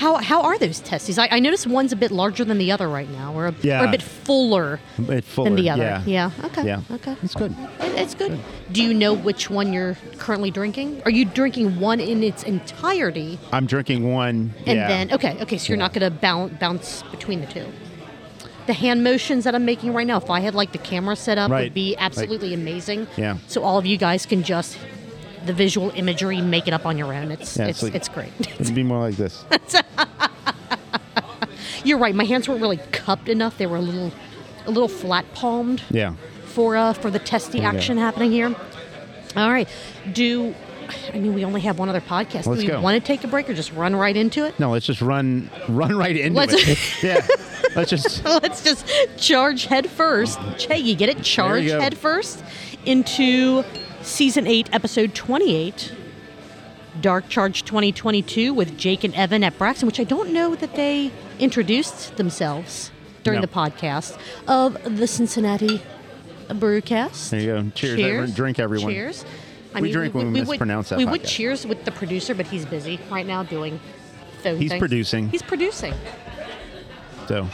[0.00, 1.18] how how are those testes?
[1.18, 3.82] I, I noticed one's a bit larger than the other right now, or a, Yeah.
[3.82, 5.50] or a bit fuller It's fuller.
[5.50, 5.82] than the other.
[5.82, 6.02] Yeah.
[6.06, 6.46] yeah.
[6.46, 6.64] Okay.
[6.66, 6.80] Yeah.
[6.90, 7.14] Okay.
[7.22, 7.52] It's good.
[7.80, 8.38] It- it's good.
[8.72, 11.02] Do you know which one you're currently drinking?
[11.04, 14.54] Are you drinking one in its entirety, I'm drinking one.
[14.66, 14.88] and yeah.
[14.88, 17.66] then okay, okay, so you're not going to bounce bounce between the two?
[18.66, 21.36] The hand motions that I'm making right now, if I had like the camera set
[21.38, 21.64] up, Right.
[21.64, 23.06] would be absolutely amazing.
[23.16, 23.36] Yeah.
[23.48, 24.78] So all of you guys can just
[25.46, 27.30] the visual imagery, make it up on your own.
[27.30, 28.32] It's Yeah, it's it's it's, great.
[28.60, 29.44] It'd be more like this.
[31.84, 32.14] You're right.
[32.14, 33.56] My hands weren't really cupped enough.
[33.58, 34.12] They were a little
[34.66, 36.14] a little flat palmed Yeah.
[36.46, 37.66] for uh, for the testy go.
[37.66, 38.54] action happening here.
[39.36, 39.68] All right.
[40.12, 40.54] Do
[41.14, 42.46] I mean we only have one other podcast?
[42.46, 42.80] Let's Do we go.
[42.80, 44.58] want to take a break or just run right into it?
[44.60, 46.78] No, let's just run run right into Let's- it.
[47.02, 47.26] yeah.
[47.76, 48.84] Let's just Let's just
[49.16, 50.38] charge head first.
[50.62, 51.22] Hey, you get it?
[51.22, 52.42] Charge head first
[52.84, 53.64] into
[54.02, 55.94] season eight, episode twenty-eight.
[57.00, 61.12] Dark Charge 2022 with Jake and Evan at Braxton, which I don't know that they
[61.38, 62.90] introduced themselves
[63.22, 63.46] during No.
[63.46, 65.80] the podcast of the Cincinnati
[66.48, 67.30] Brewcast.
[67.30, 67.70] There you go.
[67.76, 68.30] Cheers, everyone.
[68.32, 68.90] Drink, everyone.
[68.92, 69.24] Cheers.
[69.72, 72.66] I We drink when we mispronounce that We would cheers with the producer, but he's
[72.66, 73.78] busy right now doing
[74.42, 74.80] phone He's things.
[74.80, 75.28] producing.
[75.28, 75.94] He's producing.
[77.28, 77.46] so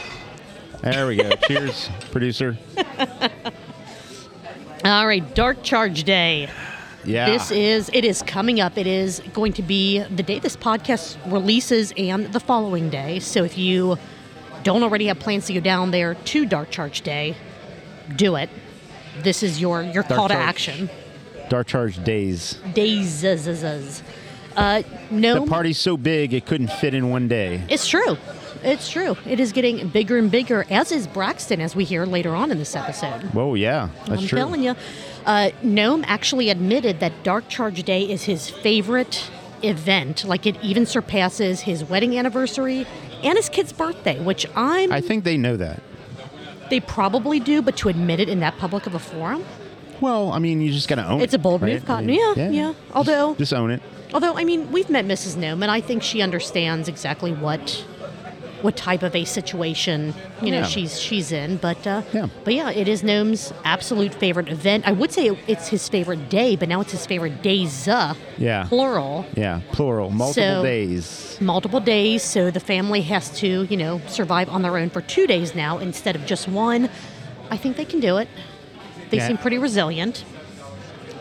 [0.81, 1.31] there we go.
[1.47, 2.57] Cheers, producer.
[4.87, 6.49] All right, Dark Charge Day.
[7.05, 7.27] Yeah.
[7.29, 8.79] This is it is coming up.
[8.79, 13.19] It is going to be the day this podcast releases and the following day.
[13.19, 13.99] So if you
[14.63, 17.35] don't already have plans to go down there to Dark Charge Day,
[18.15, 18.49] do it.
[19.25, 20.89] This is your your call to action.
[21.49, 22.57] Dark Charge Days.
[22.73, 23.25] Days.
[23.25, 27.65] Uh, no, The party's so big it couldn't fit in one day.
[27.69, 28.17] it's true.
[28.67, 29.17] It's true.
[29.25, 32.59] It is getting bigger and bigger, as is Braxton, as we hear later on in
[32.59, 33.23] this episode.
[33.33, 34.39] Whoa, yeah, that's I'm true.
[34.39, 34.75] telling you.
[35.25, 39.31] Uh, Gnome actually admitted that Dark Charge Day is his favorite
[39.63, 40.25] event.
[40.25, 42.87] Like it even surpasses his wedding anniversary
[43.23, 44.93] and his kid's birthday, which I'm.
[44.93, 45.83] I think they know that.
[46.69, 49.45] they probably do, but to admit it in that public of a forum,
[50.01, 51.25] Well, I mean, you just gotta own it.
[51.25, 51.75] it's a bold right?
[51.75, 52.09] move, Cotton.
[52.09, 52.75] Yeah, yeah.
[52.93, 53.81] Although, just own it.
[54.13, 55.37] although I mean, we've met Mrs.
[55.37, 57.85] Gnome, and I think she understands exactly what
[58.67, 59.99] what type of a situation
[60.43, 60.73] you know Yeah.
[60.75, 61.51] she's she's in.
[61.67, 62.27] But uh, Yeah.
[62.45, 64.81] but yeah, it is Gnome's absolute favorite event.
[64.91, 67.87] I would say it's his favorite day, but now it's his favorite days.
[67.87, 68.65] Uh, Yeah.
[68.69, 69.25] plural.
[69.37, 71.05] Yeah, plural, multiple So- days.
[71.41, 75.27] Multiple days, so the family has to, you know, survive on their own for two
[75.35, 76.83] days now instead of just one.
[77.55, 78.29] I think they can do it.
[79.11, 79.29] They Yeah.
[79.29, 80.25] seem pretty resilient.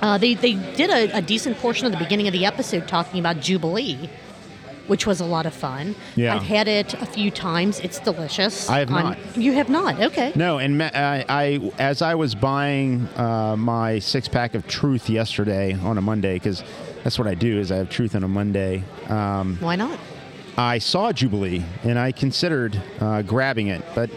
[0.01, 3.19] Uh, they, they did a, a decent portion of the beginning of the episode talking
[3.19, 4.09] about Jubilee,
[4.87, 5.95] which was a lot of fun.
[6.15, 6.35] Yeah.
[6.35, 7.79] I've had it a few times.
[7.79, 8.69] It's delicious.
[8.69, 9.17] I have not.
[9.37, 9.99] You have not?
[10.01, 10.31] Okay.
[10.35, 15.09] No, and ma- I, I as I was buying uh, my six pack of Truth
[15.09, 16.63] yesterday on a Monday because
[17.03, 18.83] that's what I do is I have Truth on a Monday.
[19.09, 19.99] Um, Why not?
[20.57, 24.09] I saw Jubilee and I considered uh, grabbing it, but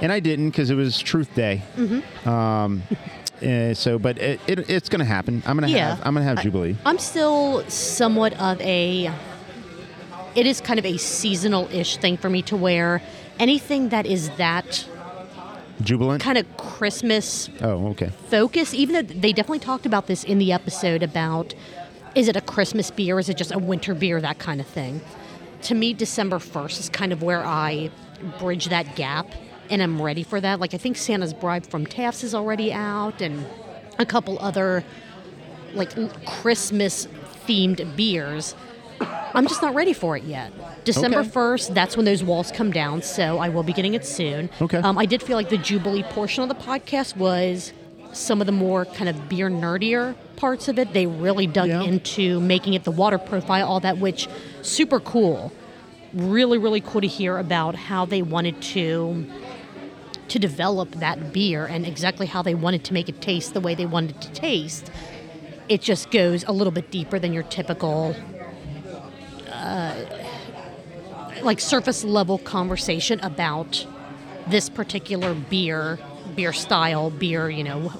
[0.00, 1.62] and I didn't because it was Truth Day.
[1.76, 2.28] Mm-hmm.
[2.28, 2.82] Um,
[3.42, 5.42] eh, so, but it, it, it's going to happen.
[5.46, 5.96] I'm going to Yeah.
[5.96, 6.76] have I'm going to have I- Jubilee.
[6.86, 9.12] I'm still somewhat of a.
[10.34, 13.02] It is kind of a seasonal ish thing for me to wear
[13.38, 14.88] anything that is that
[15.82, 16.22] Jubilant.
[16.22, 18.10] kind of Christmas oh, okay.
[18.28, 21.54] focus, even though they definitely talked about this in the episode about
[22.14, 25.00] is it a Christmas beer, is it just a winter beer, that kind of thing.
[25.62, 27.90] To me, December 1st is kind of where I
[28.38, 29.26] bridge that gap
[29.70, 30.60] and I'm ready for that.
[30.60, 33.46] Like, I think Santa's Bribe from Taft's is already out and
[33.98, 34.84] a couple other
[35.72, 35.94] like
[36.26, 37.06] Christmas
[37.46, 38.54] themed beers.
[39.34, 40.52] I'm just not ready for it yet.
[40.84, 41.30] December Okay.
[41.30, 44.50] 1st, that's when those walls come down, so I will be getting it soon.
[44.60, 44.78] Okay.
[44.78, 47.72] Um, I did feel like the Jubilee portion of the podcast was
[48.12, 50.92] some of the more kind of beer nerdier parts of it.
[50.92, 51.82] They really dug Yeah.
[51.82, 54.28] into making it the water profile, all that, which
[54.60, 55.50] super cool.
[56.12, 59.26] Really, really cool to hear about how they wanted to
[60.28, 63.74] to develop that beer and exactly how they wanted to make it taste the way
[63.74, 64.90] they wanted it to taste.
[65.68, 68.14] It just goes a little bit deeper than your typical
[69.62, 69.94] uh,
[71.42, 73.86] like surface level conversation about
[74.48, 75.98] this particular beer,
[76.36, 77.92] beer style, beer, you know,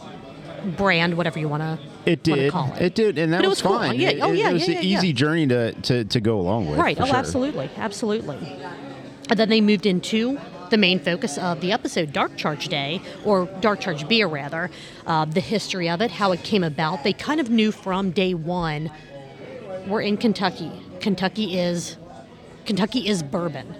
[0.76, 1.78] brand, whatever you want to
[2.10, 2.52] It did.
[2.52, 2.82] call it.
[2.82, 3.78] It did, and that But was, was cool.
[3.78, 3.98] fine.
[4.00, 4.10] Yeah.
[4.10, 6.38] It, Oh, it- yeah, it was yeah, an yeah, easy journey to, to, to go
[6.40, 6.78] along with.
[6.78, 7.00] Right.
[7.00, 7.16] Oh, sure.
[7.16, 7.70] absolutely.
[7.76, 8.38] Absolutely.
[9.30, 10.38] And then they moved into
[10.70, 14.70] the main focus of the episode, Dark Charge Day, or Dark Charge Beer, rather,
[15.06, 17.04] uh, the history of it, how it came about.
[17.04, 18.90] They kind of knew from day one
[19.86, 20.72] we're in Kentucky.
[21.02, 21.96] Kentucky is
[22.64, 23.74] Kentucky is bourbon.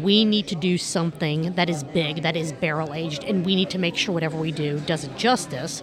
[0.00, 3.70] We need to do something that is big, that is barrel aged, and we need
[3.70, 5.82] to make sure whatever we do does it justice.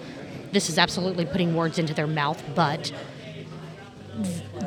[0.54, 2.94] This is absolutely putting words into their mouth, but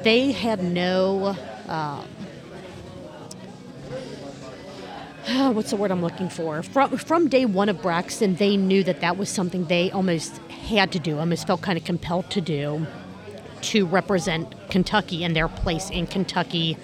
[0.03, 1.35] they had no
[1.67, 2.03] uh,
[5.53, 6.63] what's the word I'm looking for?
[6.63, 10.93] From from day one of Braxton, they knew that that was something they almost had
[10.93, 12.87] to do, almost felt kind of compelled to do,
[13.63, 16.77] to represent Kentucky and their place in Kentucky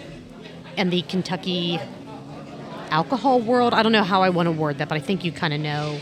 [0.77, 1.79] and the Kentucky
[2.91, 3.75] alcohol world.
[3.75, 5.61] I don't know how I want to word that, but I think you kind of
[5.61, 5.99] know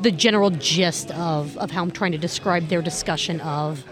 [0.00, 3.84] the general gist of, of how I'm trying to describe their discussion of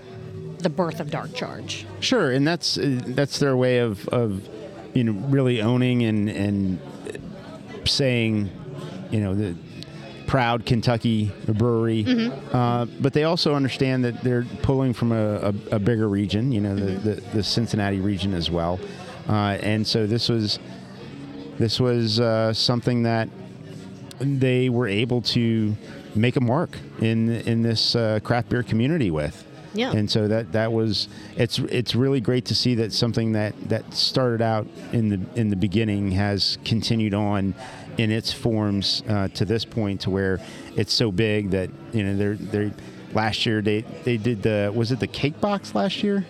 [0.58, 1.86] the birth of Dark Charge.
[2.00, 4.48] Sure, and that's uh, that's their way of, of
[4.94, 6.78] you know really owning and and
[7.84, 8.50] saying,
[9.10, 9.56] you know, the
[10.32, 12.04] proud Kentucky brewery.
[12.04, 12.56] Mm-hmm.
[12.56, 16.62] Uh, but they also understand that they're pulling from a, a, a bigger region, you
[16.62, 17.08] know, the, Mm-hmm.
[17.08, 18.80] the, the Cincinnati region as well.
[19.28, 20.58] Uh, and so this was
[21.58, 23.28] this was uh, something that
[24.20, 25.76] they were able to
[26.14, 29.36] make a mark in in this uh, craft beer community with.
[29.74, 29.92] Yeah.
[29.92, 33.92] And so that that was it's it's really great to see that something that that
[33.94, 37.54] started out in the in the beginning has continued on
[37.98, 40.40] in its forms uh, to this point to where
[40.76, 42.72] it's so big that you know they're they
[43.14, 46.24] last year they they did the was it the cake box last year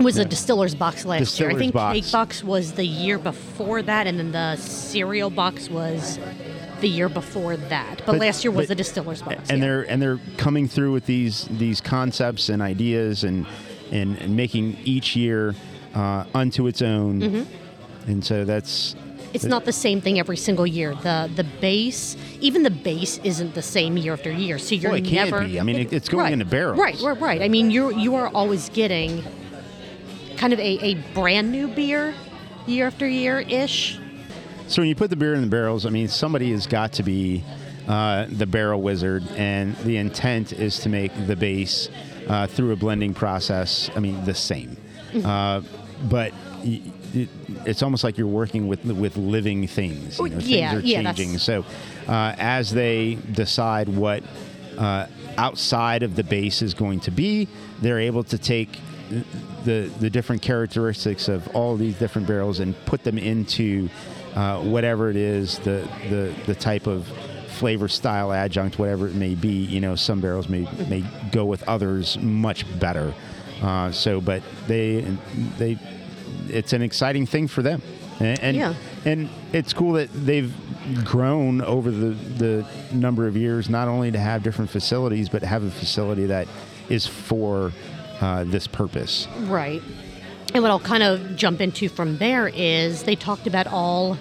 [0.00, 1.50] was a distiller's box last year.
[1.50, 1.98] I think box.
[1.98, 6.18] Cake Box was the year before that, and then the cereal box was
[6.80, 7.98] the year before that.
[7.98, 9.50] But, But- last year was but- the distiller's box.
[9.50, 9.64] and yeah.
[9.66, 13.46] they're and they're coming through with these these concepts and ideas and
[13.92, 15.54] and, and making each year
[15.94, 18.10] uh, unto its own Mm-hmm.
[18.10, 18.94] and so that's
[19.34, 20.94] it's not the same thing every single year.
[20.94, 24.58] The the base, even the base, isn't the same year after year.
[24.58, 25.60] So you're Well, it can't be.
[25.60, 26.78] I mean, it- it's going right, into barrels.
[26.78, 27.42] Right, right, right.
[27.42, 29.22] I mean, you you are always getting
[30.38, 32.14] kind of a, a brand new beer
[32.66, 33.98] year after year ish.
[34.68, 37.02] So when you put the beer in the barrels i mean somebody has got to
[37.02, 37.42] be
[37.88, 41.88] uh, the barrel wizard and the intent is to make the base
[42.28, 44.76] uh, through a blending process i mean the same
[45.24, 45.60] uh,
[46.10, 46.32] but
[46.64, 46.82] y-
[47.14, 47.28] it,
[47.64, 50.18] it's almost like you're working with with living things.
[50.18, 51.38] You know, Yeah, things are yeah, that's- changing.
[51.38, 51.64] So
[52.06, 54.22] uh, as they decide what
[54.76, 55.06] uh,
[55.38, 57.48] outside of the base is going to be,
[57.80, 58.78] they're able to take
[59.64, 63.88] the the different characteristics of all these different barrels and put them into
[64.36, 67.06] uh, whatever it is the the the type of
[67.48, 71.62] flavor style adjunct whatever it may be you know some barrels may may go with
[71.66, 73.14] others much better
[73.62, 75.00] uh, so but they
[75.58, 75.78] they
[76.48, 77.80] it's an exciting thing for them
[78.20, 78.74] and and, Yeah.
[79.06, 80.52] and it's cool that they've
[81.04, 85.62] grown over the the number of years not only to have different facilities but have
[85.64, 86.46] a facility that
[86.90, 87.72] is for
[88.20, 89.82] uh, this purpose Right.
[90.56, 94.16] And what I'll kind of jump into from there is they talked about all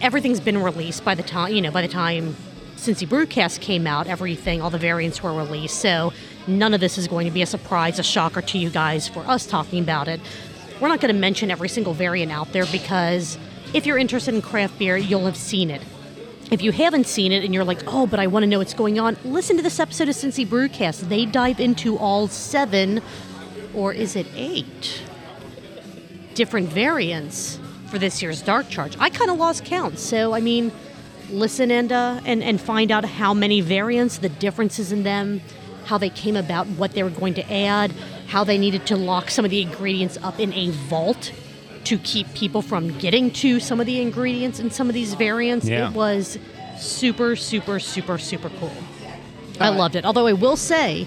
[0.00, 2.34] everything's been released by the time you know by the time
[2.76, 5.80] Cincy Brewcast came out, everything, all the variants were released.
[5.80, 6.14] So
[6.46, 9.20] none of this is going to be a surprise, a shocker to you guys for
[9.26, 10.18] us talking about it.
[10.80, 13.36] We're not going to mention every single variant out there because
[13.74, 15.82] if you're interested in craft beer, you'll have seen it.
[16.50, 18.74] If you haven't seen it and you're like, oh, but I want to know what's
[18.74, 21.08] going on, listen to this episode of Cincy Brewcast.
[21.08, 23.02] They dive into all seven,
[23.74, 25.02] or is it eight,
[26.34, 27.58] different variants
[27.94, 28.96] for this year's Dark Charge.
[28.98, 30.00] I kind of lost count.
[30.00, 30.72] So, I mean,
[31.30, 35.40] listen and, uh, and, and find out how many variants, the differences in them,
[35.84, 37.92] how they came about, what they were going to add,
[38.26, 41.30] how they needed to lock some of the ingredients up in a vault
[41.84, 45.68] to keep people from getting to some of the ingredients in some of these variants.
[45.68, 45.90] Yeah.
[45.90, 46.36] It was
[46.78, 48.72] super, super, super, super cool.
[49.60, 50.04] I loved it.
[50.04, 51.06] Although I will say,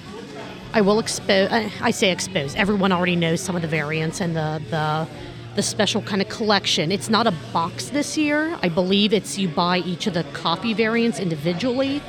[0.73, 1.49] I will expose.
[1.51, 2.56] I say expose.
[2.56, 5.08] Everyone already knows some of the variants and the the
[5.56, 6.91] the special kind of collection.
[6.91, 8.58] It's not a box this year.
[8.62, 12.01] I believe it's you buy each of the coffee variants individually.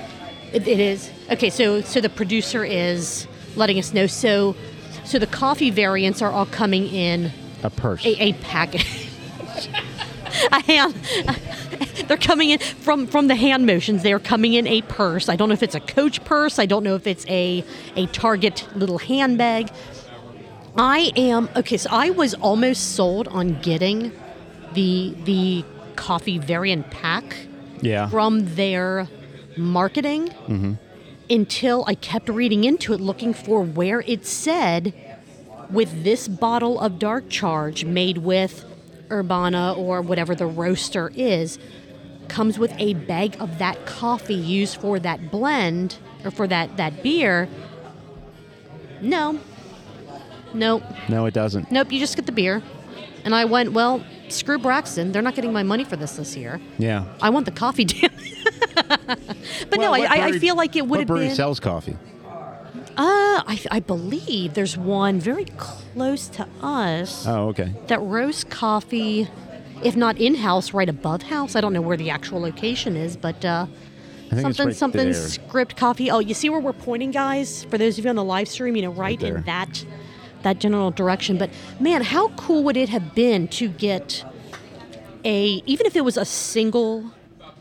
[0.53, 1.51] It, it is okay.
[1.51, 4.07] So so the producer is letting us know.
[4.07, 4.55] So
[5.05, 9.09] so the coffee variants are all coming in a purse a, a package.
[10.53, 10.95] a hand.
[12.09, 14.03] They're coming in from from the hand motions.
[14.03, 15.29] They are coming in a purse.
[15.29, 16.59] I don't know if it's a Coach purse.
[16.59, 17.65] I don't know if it's a
[17.97, 19.71] a Target little handbag.
[20.77, 21.77] I am okay.
[21.77, 24.13] So I was almost sold on getting
[24.75, 25.65] the the
[25.97, 27.25] coffee variant pack
[27.81, 29.09] yeah from their
[29.57, 30.29] marketing.
[30.29, 30.73] Mm-hmm.
[31.31, 34.95] until I kept reading into it, looking for where it said
[35.71, 38.65] with this bottle of dark charge made with
[39.11, 41.59] Urbana or whatever the roaster is,
[42.29, 47.03] comes with a bag of that coffee used for that blend or for that, that
[47.03, 47.49] beer.
[49.01, 49.39] No.
[50.55, 50.83] Nope.
[51.09, 51.71] No, it doesn't.
[51.71, 52.63] Nope, you just get the beer.
[53.25, 55.13] And I went, well, screw Braxton.
[55.13, 56.61] They're not getting my money for this this year.
[56.79, 57.05] Yeah.
[57.21, 58.11] I want the coffee, damn
[59.71, 61.97] but no, Well, I, I, I feel like it would What have brewery sells coffee?
[62.99, 67.73] Uh, I, I believe there's one very close to us Oh, okay.
[67.87, 69.29] that roast coffee,
[69.85, 71.55] if not in house, right above house.
[71.55, 73.67] I don't know where the actual location is, but uh,
[74.33, 75.15] I think it's something right something there.
[75.15, 76.11] script coffee.
[76.11, 77.63] Oh, you see where we're pointing, guys?
[77.65, 79.37] For those of you on the live stream, you know, right, there.
[79.37, 79.85] in that
[80.43, 81.39] that general direction.
[81.39, 84.25] But man, how cool would it have been to get
[85.25, 87.13] a even if it was a single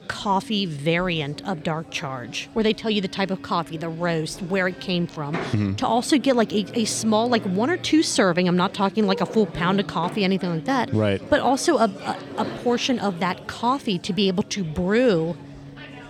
[0.08, 4.42] coffee variant of dark charge where they tell you the type of coffee the roast
[4.44, 5.76] where it came from Mm-hmm.
[5.76, 9.06] to also get like a, a small like one or two serving i'm not talking
[9.06, 11.22] like a full pound of coffee anything like that Right.
[11.30, 15.36] but also a, a, a portion of that coffee to be able to brew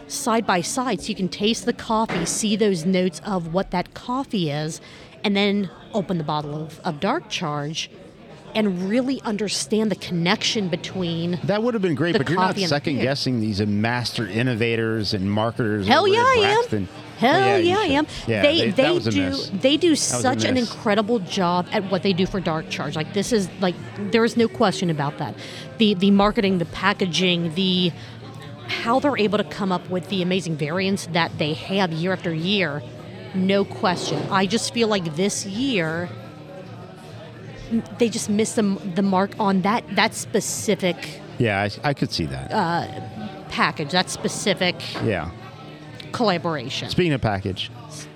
[0.08, 3.94] side by side so you can taste the coffee, see those notes of what that
[3.94, 4.80] coffee is,
[5.24, 7.90] and then open the bottle of, of dark charge
[8.58, 11.39] and really understand the connection between.
[11.43, 14.28] That would have been great, but you're not coffee and the second guessing these master
[14.28, 15.88] innovators and marketers.
[15.88, 16.88] Hell yeah, I am.
[17.17, 18.08] Hell you yeah, I am.
[18.26, 22.26] Yeah, they they, they do they do such an incredible job at what they do
[22.26, 22.96] for Dark Charge.
[22.96, 23.76] Like this is like
[24.12, 25.36] there is no question about that.
[25.78, 27.91] The the marketing, the packaging, the
[28.67, 32.34] how they're able to come up with the amazing variants that they have year after
[32.34, 32.82] year.
[33.36, 34.20] No question.
[34.32, 36.10] I just feel like this year
[37.98, 38.64] they just missed the,
[38.96, 42.52] the mark on that that specific Yeah, I, I could see that.
[42.52, 42.88] Uh,
[43.50, 45.32] package, that specific yeah.
[46.12, 46.90] collaboration.
[46.90, 47.72] Speaking of package,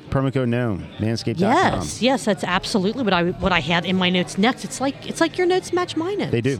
[0.09, 1.79] promo code known manscaped.com.
[1.79, 4.63] Yes, yes, that's absolutely what I what I had in my notes next.
[4.65, 6.31] It's like it's like your notes match my notes.
[6.31, 6.59] They do.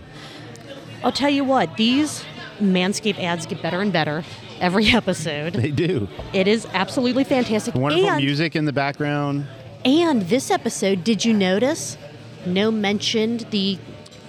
[1.04, 2.24] I'll tell you what, these
[2.60, 4.24] Manscaped ads get better and better
[4.60, 5.54] every episode.
[5.54, 6.08] They do.
[6.34, 7.76] It is absolutely fantastic.
[7.76, 9.48] Wonderful and, music in the background.
[9.84, 11.98] And this episode, did you notice?
[12.46, 13.78] No mentioned the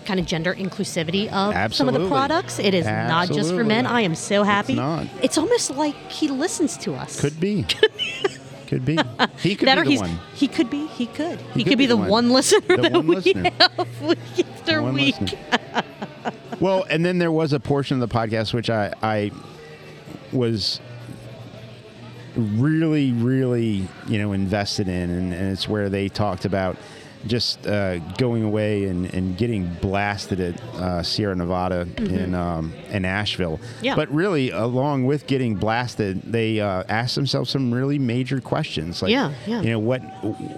[0.05, 2.59] kind of gender inclusivity of some of the products.
[2.59, 3.87] It is not just for men.
[3.87, 4.75] I am so happy.
[4.75, 5.07] not.
[5.22, 7.20] It's almost like he listens to us.
[7.20, 7.64] Could be.
[8.66, 8.98] could be.
[9.38, 10.18] He could that be the one.
[10.35, 12.31] he could be he could he, could could, be, the one, one.
[12.31, 13.51] listener The that one we listener.
[13.61, 14.18] have week
[14.62, 15.14] after week.
[16.61, 19.31] well, and then there was a portion of the podcast which I, I
[20.33, 20.81] was
[22.35, 26.77] really, really, you know, invested in, and, and it's where they talked about
[27.26, 33.04] just uh, going away and, and getting blasted at uh, Sierra Nevada in um, in
[33.04, 33.58] Asheville.
[33.58, 33.85] Mm-hmm.
[33.85, 33.96] Yeah.
[33.96, 39.02] But really, along with getting blasted, they uh, asked themselves some really major questions.
[39.02, 39.62] Like, Yeah, yeah.
[39.62, 40.00] you know, what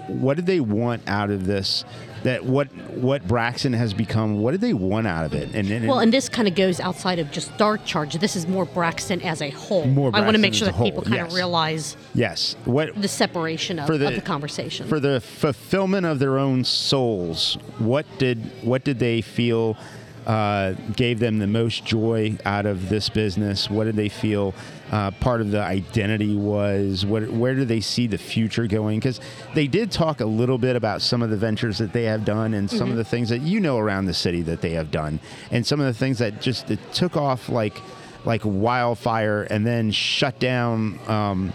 [0.07, 1.83] what did they want out of this?
[2.25, 4.39] That what what Braxton has become?
[4.39, 5.53] What did they want out of it?
[5.53, 8.15] And, and Well, and this kind of goes outside of just Dark Charge.
[8.15, 9.85] This is more Braxton as a whole.
[9.85, 13.07] More Braxton I want to make sure that people kind of realize yes, what the
[13.07, 14.87] separation of, the- of the conversation.
[14.87, 19.77] for the fulfillment of their own souls, what did what did they feel
[20.25, 23.69] uh, gave them the most joy out of this business?
[23.69, 24.55] What did they feel
[24.91, 27.05] uh, part of the identity was?
[27.05, 28.99] What where do they see the future going?
[28.99, 29.19] Because
[29.53, 32.53] they did talk a little bit about some of the ventures that they have done
[32.53, 35.19] and some of the things that you know around the city that they have done,
[35.51, 37.77] and some of the things that just it took off like
[38.25, 40.99] like wildfire and then shut down.
[41.07, 41.53] Um,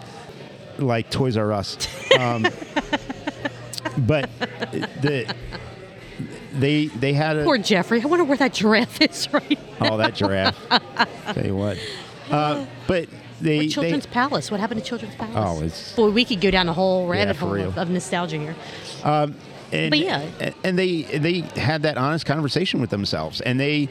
[0.79, 1.77] like Toys R Us.
[2.19, 2.43] Um,
[3.99, 4.31] but
[5.03, 5.35] the
[6.53, 8.03] they they had a Poor Geoffrey.
[8.03, 9.95] I wonder where that giraffe is right now.
[9.95, 10.57] oh that giraffe.
[11.33, 11.79] Tell you what,
[12.31, 13.09] uh, but
[13.41, 14.51] they Or they Children's Palace.
[14.51, 15.35] What happened to Children's Palace?
[15.37, 18.39] Oh, it's- Boy, we could go down a whole rabbit for hole of, of nostalgia
[18.39, 18.55] here.
[19.05, 19.35] and,
[19.91, 20.29] but yeah.
[20.65, 23.89] and they they had that honest conversation with themselves, and they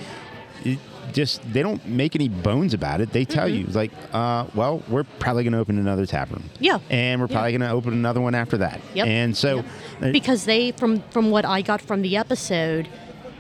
[1.13, 3.12] just they don't make any bones about it.
[3.12, 3.56] They tell Mm-hmm.
[3.58, 6.43] you it's like, uh, well, we're probably going to open another tap room.
[6.60, 6.78] Yeah.
[6.91, 7.34] and we're Yeah.
[7.34, 8.80] probably going to open another one after that.
[8.93, 9.08] Yep.
[9.08, 9.56] and so.
[9.58, 9.65] Yep.
[10.04, 12.88] uh, because they from from what I got from the episode,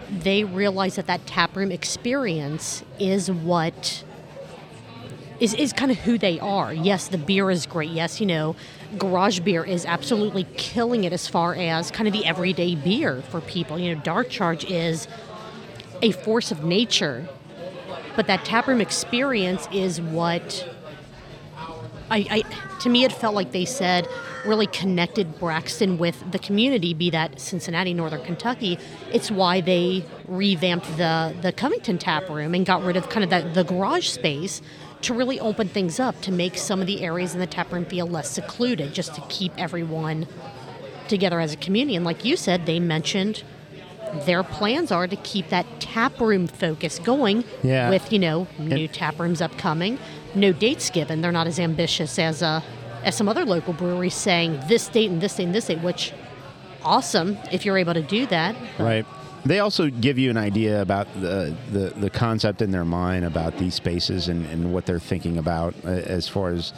[0.09, 4.03] they realize that that taproom experience is what
[5.39, 6.73] is is kind of who they are.
[6.73, 7.89] Yes, the beer is great.
[7.89, 8.55] Yes, you know,
[8.97, 13.41] garage beer is absolutely killing it as far as kind of the everyday beer for
[13.41, 13.79] people.
[13.79, 15.07] You know, Dark Charge is
[16.01, 17.27] a force of nature,
[18.15, 20.67] but that taproom experience is what
[22.11, 24.07] I, I to me it felt like they said
[24.45, 28.79] really connected Braxton with the community, be that Cincinnati, Northern Kentucky.
[29.11, 33.29] It's why they revamped the the Covington tap room and got rid of kind of
[33.29, 34.61] that the garage space
[35.01, 37.85] to really open things up to make some of the areas in the tap room
[37.85, 40.27] feel less secluded, just to keep everyone
[41.07, 41.95] together as a community.
[41.95, 43.43] And like you said, they mentioned
[44.25, 47.89] their plans are to keep that tap room focus going Yeah.
[47.91, 49.99] with you know new tap rooms upcoming
[50.33, 52.61] no dates given they're not as ambitious as uh
[53.03, 56.11] as some other local breweries saying this date and this date and this date which
[56.83, 59.05] awesome if you're able to do that Right.
[59.45, 63.57] They also give you an idea about the, the, the concept in their mind about
[63.57, 66.73] these spaces and, and what they're thinking about uh, as far as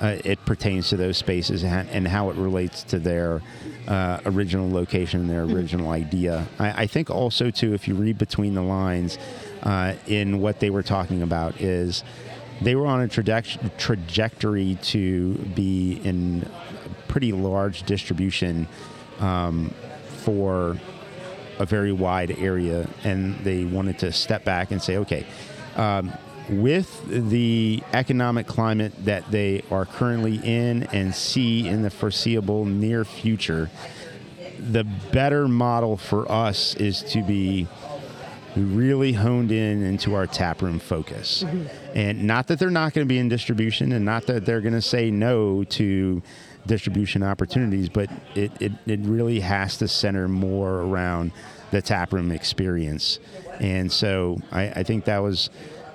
[0.00, 3.40] uh, it pertains to those spaces and, and how it relates to their
[3.88, 6.46] uh, original location, and their original idea.
[6.58, 9.18] I, I think also, too, if you read between the lines
[9.62, 12.04] uh, in what they were talking about, is
[12.60, 16.48] they were on a traje- trajectory to be in
[17.08, 18.68] pretty large distribution
[19.20, 19.72] um,
[20.24, 20.78] for
[21.62, 25.24] a very wide area, and they wanted to step back and say, okay,
[25.76, 26.12] um,
[26.48, 33.04] with the economic climate that they are currently in and see in the foreseeable near
[33.04, 33.70] future,
[34.58, 37.66] the better model for us is to be
[38.56, 41.44] really honed in into our taproom focus.
[41.94, 44.74] And not that they're not going to be in distribution and not that they're going
[44.74, 46.22] to say no to
[46.66, 51.32] distribution opportunities, but it, it, it really has to center more around
[51.70, 53.18] the taproom experience.
[53.60, 55.50] And so I, I think that was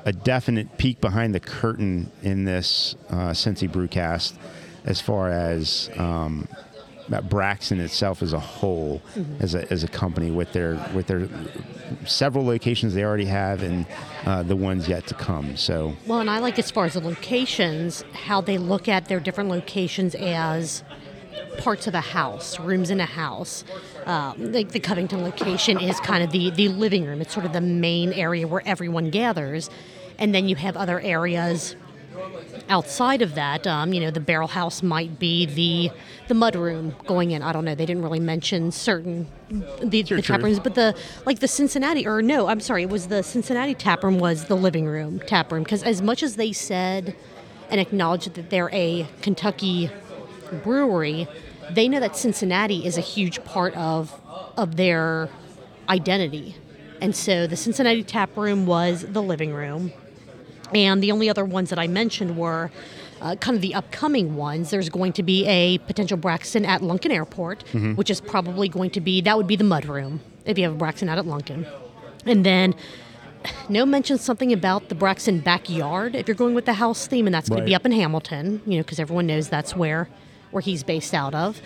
[0.06, 4.34] a definite peek behind the curtain in this uh, Cincy Brewcast
[4.86, 6.48] as far as um,
[7.30, 9.02] Braxton itself as a whole,
[9.40, 11.28] as a as a company with their with their
[12.06, 13.86] several locations they already have and
[14.26, 15.56] uh, the ones yet to come.
[15.56, 19.20] So well and i like as far as the locations how they look at their
[19.20, 20.84] different locations as
[21.58, 23.64] parts of a house, rooms in a house.
[24.06, 27.22] Um, like the Covington location is kind of the, the living room.
[27.22, 29.70] It's sort of the main area where everyone gathers.
[30.18, 31.76] And then you have other areas
[32.70, 33.66] outside of that.
[33.66, 35.92] Um, you know, the barrel house might be the
[36.28, 37.42] the mud room going in.
[37.42, 37.76] I don't know.
[37.76, 40.96] They didn't really mention certain the, the tap rooms, but the
[41.26, 44.56] like the Cincinnati or no, I'm sorry, it was the Cincinnati tap room was the
[44.56, 47.16] living room tap room because as much as they said
[47.70, 49.90] and acknowledged that they're a Kentucky
[50.64, 51.28] brewery,
[51.72, 54.20] they know that Cincinnati is a huge part of
[54.58, 55.30] of their
[55.90, 56.56] identity.
[57.00, 59.94] And so the Cincinnati tap room was the living room.
[60.74, 62.72] And the only other ones that I mentioned were
[63.22, 64.70] uh, kind of the upcoming ones.
[64.70, 67.64] There's going to be a potential Braxton at Lunken Airport,
[67.96, 70.74] which is probably going to be that would be the mud room if you have
[70.74, 71.68] a Braxton out at Lunken.
[72.26, 72.76] And then
[73.70, 77.34] no mention something about the Braxton backyard if you're going with the house theme, and
[77.34, 80.10] that's going to be up in Hamilton, you know, because everyone knows that's where
[80.52, 81.62] where he's based out of.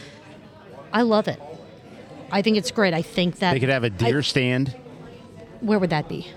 [0.93, 1.39] I love it.
[2.31, 2.93] I think it's great.
[2.93, 4.75] I think that they could have a deer I- stand.
[5.61, 6.27] where would that be?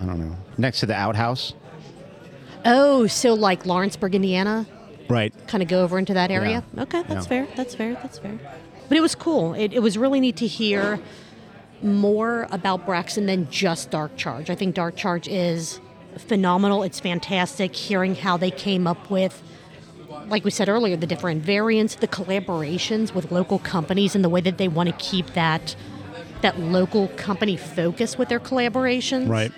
[0.00, 1.54] I don't know next to the outhouse.
[2.66, 4.66] Oh, so like Lawrenceburg, Indiana,
[5.08, 5.32] Right.
[5.46, 6.62] kind of go over into that area.
[6.74, 6.82] Yeah.
[6.82, 7.44] Okay, that's Yeah.
[7.44, 7.46] fair.
[7.56, 7.94] That's fair.
[8.02, 8.38] That's fair.
[8.88, 9.54] But it was cool.
[9.54, 10.98] It, it was really neat to hear
[11.82, 14.50] more about Braxton than just Dark Charge.
[14.50, 15.80] I think Dark Charge is
[16.18, 16.82] phenomenal.
[16.82, 19.42] It's fantastic hearing how they came up with,
[20.28, 24.40] like we said earlier, the different variants, the collaborations with local companies, and the way
[24.40, 25.76] that they want to keep that
[26.42, 29.50] that local company focus with their collaborations Right.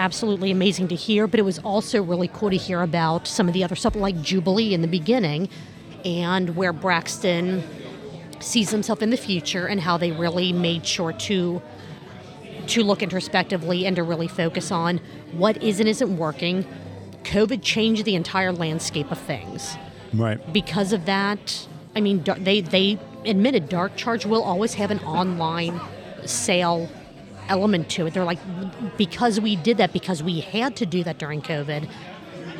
[0.00, 3.54] Absolutely amazing to hear, but it was also really cool to hear about some of
[3.54, 5.48] the other stuff like Jubilee in the beginning
[6.06, 7.62] and where Braxton
[8.40, 11.60] sees himself in the future and how they really made sure to
[12.66, 15.00] to look introspectively and to really focus on
[15.32, 16.64] what is and isn't working.
[17.24, 19.76] COVID changed the entire landscape of things.
[20.14, 20.52] Right.
[20.52, 25.78] Because of that, I mean, they they admitted Dark Charge will always have an online
[26.24, 26.88] sale
[27.50, 28.14] element to it.
[28.14, 28.38] They're like,
[28.96, 31.88] because we did that, because we had to do that during COVID,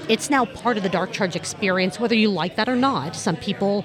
[0.09, 3.15] it's now part of the Dark Charge experience, whether you like that or not.
[3.17, 3.85] Some people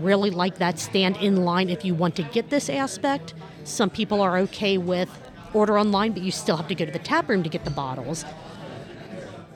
[0.00, 3.34] really like that stand in line if you want to get this aspect.
[3.64, 5.08] Some people are okay with
[5.54, 7.70] order online, but you still have to go to the tap room to get the
[7.70, 8.24] bottles.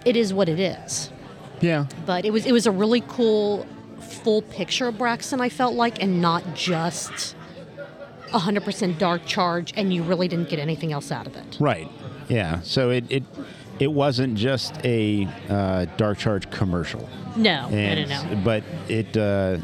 [0.04, 1.10] It is what it is
[1.60, 1.86] Yeah.
[2.04, 3.66] but it was it was a really cool
[4.00, 7.34] full picture of Braxton I felt like and not just
[8.34, 11.56] 100% dark charge and you really didn't get anything else out of it.
[11.60, 11.88] Right.
[12.28, 12.60] Yeah.
[12.62, 13.22] So it it
[13.78, 17.08] it wasn't just a uh, dark charge commercial.
[17.36, 18.42] No, And, no, no, no.
[18.44, 19.58] But it, uh,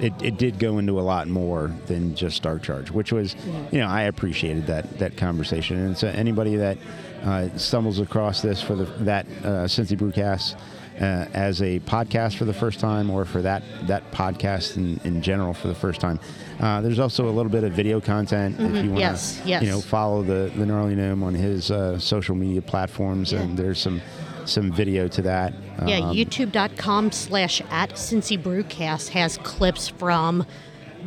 [0.00, 3.34] it it did go into a lot more than just Dark Charge, which was,
[3.72, 5.78] you know, I appreciated that that conversation.
[5.78, 6.76] And so anybody that
[7.24, 10.58] uh, stumbles across this for the that uh, Cincy Brewcast
[11.00, 15.22] uh, as a podcast for the first time, or for that that podcast in, in
[15.22, 16.18] general for the first time,
[16.60, 18.96] uh, there's also a little bit of video content if you want to, Mm-hmm.
[18.98, 19.62] Yes, yes.
[19.62, 23.78] you know, follow the the gnarly gnome on his uh, social media platforms, and there's
[23.80, 24.00] some
[24.46, 25.52] some video to that.
[25.86, 30.46] Yeah, Um, youtube.com slash at Cincy Brewcast has clips from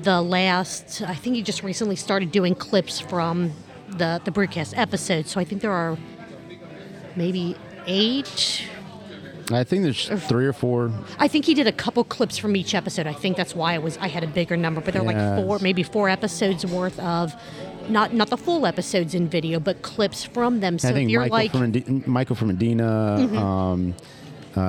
[0.03, 3.51] the last, I think he just recently started doing clips from
[3.87, 5.27] the, the Brewcast episode.
[5.27, 5.97] So I think there are
[7.15, 8.67] maybe eight.
[9.51, 10.91] I think there's three or four.
[11.17, 13.07] I think he did a couple clips from each episode.
[13.07, 15.37] I think that's why I was I had a bigger number, but they're Yes.
[15.39, 17.33] like four, maybe four episodes worth of
[17.89, 20.77] not not the full episodes in video, but clips from them.
[20.77, 23.15] So I if think you're Michael like, from Indi- Michael from Medina.
[23.37, 23.95] Um,
[24.55, 24.59] uh,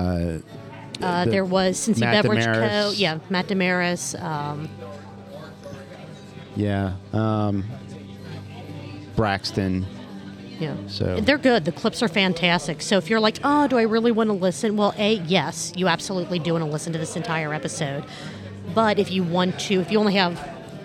[1.03, 2.93] uh, the- there was Cincy Matt Beverage Co.
[2.97, 4.14] Yeah, Matt Damaris.
[4.14, 4.68] Um,
[6.57, 7.64] yeah, um,
[9.16, 9.87] Braxton.
[10.61, 10.74] Yeah.
[10.86, 11.64] So- they're good.
[11.64, 12.82] The clips are fantastic.
[12.82, 14.76] So if you're like, oh, do I really want to listen?
[14.76, 18.04] Well, A, yes, you absolutely do want to listen to this entire episode.
[18.74, 20.38] But if you want to, if you only have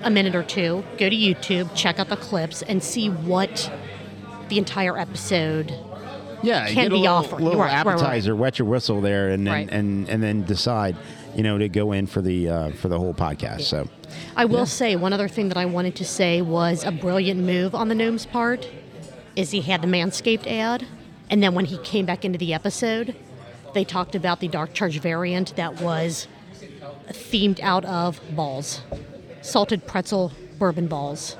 [0.03, 3.71] a minute or two, go to YouTube, check out the clips, and see what
[4.49, 5.73] the entire episode.
[6.43, 7.41] Yeah, Can get a be little, offered.
[7.41, 7.95] little Right, right, right.
[7.95, 9.69] appetizer, wet your whistle there, and then Right.
[9.71, 10.95] and and then decide,
[11.35, 13.61] you know, to go in for the uh, for the whole podcast.
[13.61, 13.87] So
[14.35, 17.73] I will say one other thing that I wanted to say was a brilliant move
[17.73, 18.67] on the gnome's part
[19.35, 20.85] is he had the Manscaped ad,
[21.29, 23.15] and then when he came back into the episode,
[23.73, 26.27] they talked about the Dark Charge variant that was
[27.09, 28.81] themed out of balls,
[29.41, 31.37] salted pretzel bourbon balls,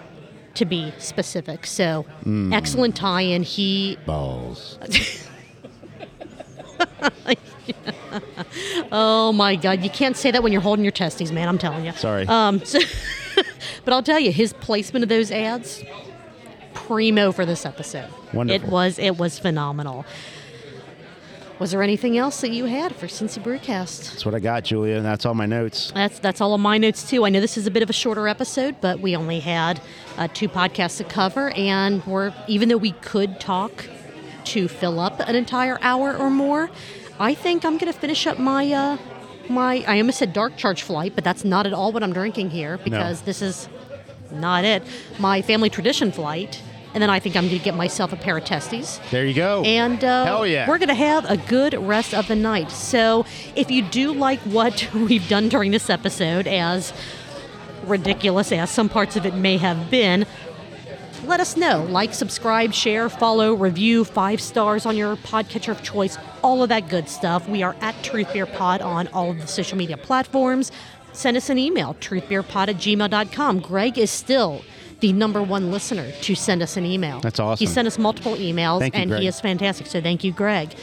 [0.55, 1.65] to be specific.
[1.65, 2.05] So
[2.51, 3.43] excellent tie-in.
[3.43, 4.79] He balls.
[8.91, 9.83] Oh my God!
[9.83, 11.47] You can't say that when you're holding your testes, man.
[11.47, 11.91] I'm telling you.
[11.93, 12.27] Sorry.
[12.27, 12.79] Um, so,
[13.85, 15.83] but I'll tell you, his placement of those ads,
[16.85, 18.09] primo for this episode.
[18.33, 18.67] Wonderful.
[18.67, 20.05] It was it was phenomenal.
[21.57, 24.11] Was there anything else that you had for Cincy Brewcast?
[24.11, 25.91] That's what I got, Julia, and that's all my notes.
[25.95, 27.25] That's that's all of my notes too.
[27.25, 29.79] I know this is a bit of a shorter episode, but we only had
[30.17, 33.87] uh, two podcasts to cover, and we're even though we could talk
[34.45, 36.69] to fill up an entire hour or more,
[37.19, 38.97] I think I'm going to finish up my uh,
[39.49, 39.83] my.
[39.87, 42.77] I almost said dark charge flight, but that's not at all what I'm drinking here
[42.77, 43.69] because this is
[44.29, 44.83] not it.
[45.19, 46.61] My family tradition flight,
[46.95, 49.01] and then I think I'm going to get myself a pair of testes.
[49.11, 49.63] There you go.
[49.63, 50.65] And uh, Hell yeah.
[50.67, 52.71] we're going to have a good rest of the night.
[52.71, 56.93] So if you do like what we've done during this episode, as
[57.83, 60.25] ridiculous as some parts of it may have been,
[61.25, 61.83] let us know.
[61.83, 66.87] Like, subscribe, share, follow, review, five stars on your podcatcher of choice, all of that
[66.87, 67.49] good stuff.
[67.49, 70.71] We are at Truth Beer Pod on all of the social media platforms.
[71.11, 73.59] Send us an email, truthbeerpod at gmail.com.
[73.59, 74.61] Greg is still
[74.99, 77.19] the number one listener to send us an email.
[77.19, 77.65] That's awesome.
[77.65, 79.21] He sent us multiple emails, you, and Greg.
[79.21, 79.87] he is fantastic.
[79.87, 80.73] So thank you, Greg.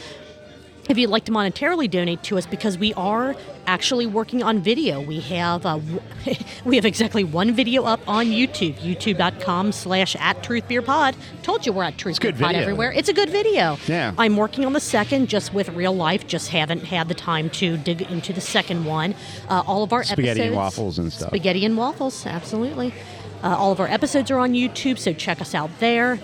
[0.89, 4.99] If you'd like to monetarily donate to us, because we are actually working on video,
[4.99, 5.79] we have uh,
[6.65, 11.15] we have exactly one video up on YouTube, youtube.com slash at truthbeerpod.
[11.41, 12.61] Told you we're at Truth Beer Pod video.
[12.61, 12.91] everywhere.
[12.91, 13.77] It's a good video.
[13.87, 14.13] Yeah.
[14.17, 16.27] I'm working on the second, just with real life.
[16.27, 19.15] Just haven't had the time to dig into the second one.
[19.47, 21.29] Uh, all of our Spaghetti and waffles and stuff.
[21.29, 22.93] Spaghetti and waffles, absolutely.
[23.43, 26.17] Uh, all of our episodes are on YouTube, so check us out there.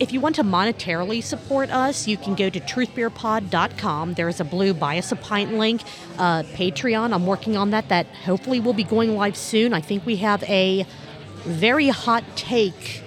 [0.00, 4.14] If you want to monetarily support us, you can go to truthbeerpod.com.
[4.14, 5.82] There is a blue buy us a pint link.
[6.18, 7.88] Uh, Patreon, I'm working on that.
[7.90, 9.74] That hopefully will be going live soon.
[9.74, 10.86] I think we have a
[11.44, 13.02] very hot take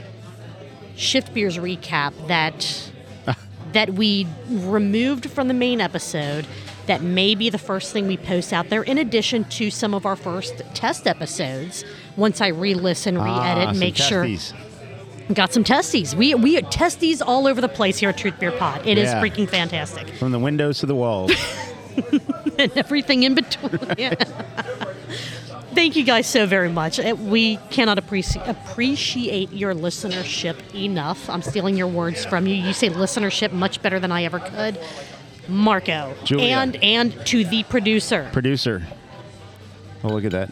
[0.95, 2.91] shift beers recap that
[3.73, 6.45] that we removed from the main episode
[6.85, 10.05] that may be the first thing we post out there in addition to some of
[10.05, 11.83] our first test episodes
[12.17, 14.27] once i re-listen re-edit Ah, make sure
[15.33, 18.85] got some testes we we testes all over the place here at truth beer pod
[18.85, 19.21] It is Yeah.
[19.21, 21.31] freaking fantastic From the windows to the walls.
[22.59, 24.13] and everything in between Yeah.
[25.73, 26.99] Thank you guys so very much.
[27.01, 31.29] Uh, We cannot appreci- appreciate your listenership enough.
[31.29, 32.55] I'm stealing your words from you.
[32.55, 34.79] You say listenership much better than I ever could.
[35.49, 36.13] Marco.
[36.23, 36.45] Julia.
[36.55, 38.29] And and to the producer.
[38.31, 38.83] Producer.
[40.03, 40.49] Oh, look at that.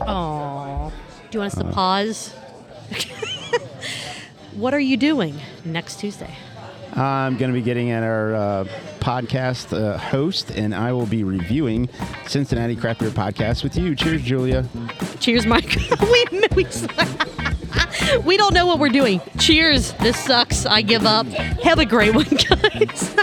[0.00, 0.92] Oh.
[1.30, 2.30] Do you want us to pause?
[4.54, 6.34] what are you doing next Tuesday?
[6.94, 8.64] I'm going to be getting at our uh,
[9.00, 11.90] podcast uh, host, and I will be reviewing
[12.26, 13.94] Cincinnati Craft Beer Podcast with you.
[13.94, 14.66] Cheers, Julia.
[15.20, 15.76] Cheers, Mike.
[16.00, 16.24] we,
[16.54, 16.66] we,
[18.24, 19.20] we don't know what we're doing.
[19.38, 19.92] Cheers.
[19.94, 20.64] This sucks.
[20.64, 21.26] I give up.
[21.26, 23.14] Have a great one, guys.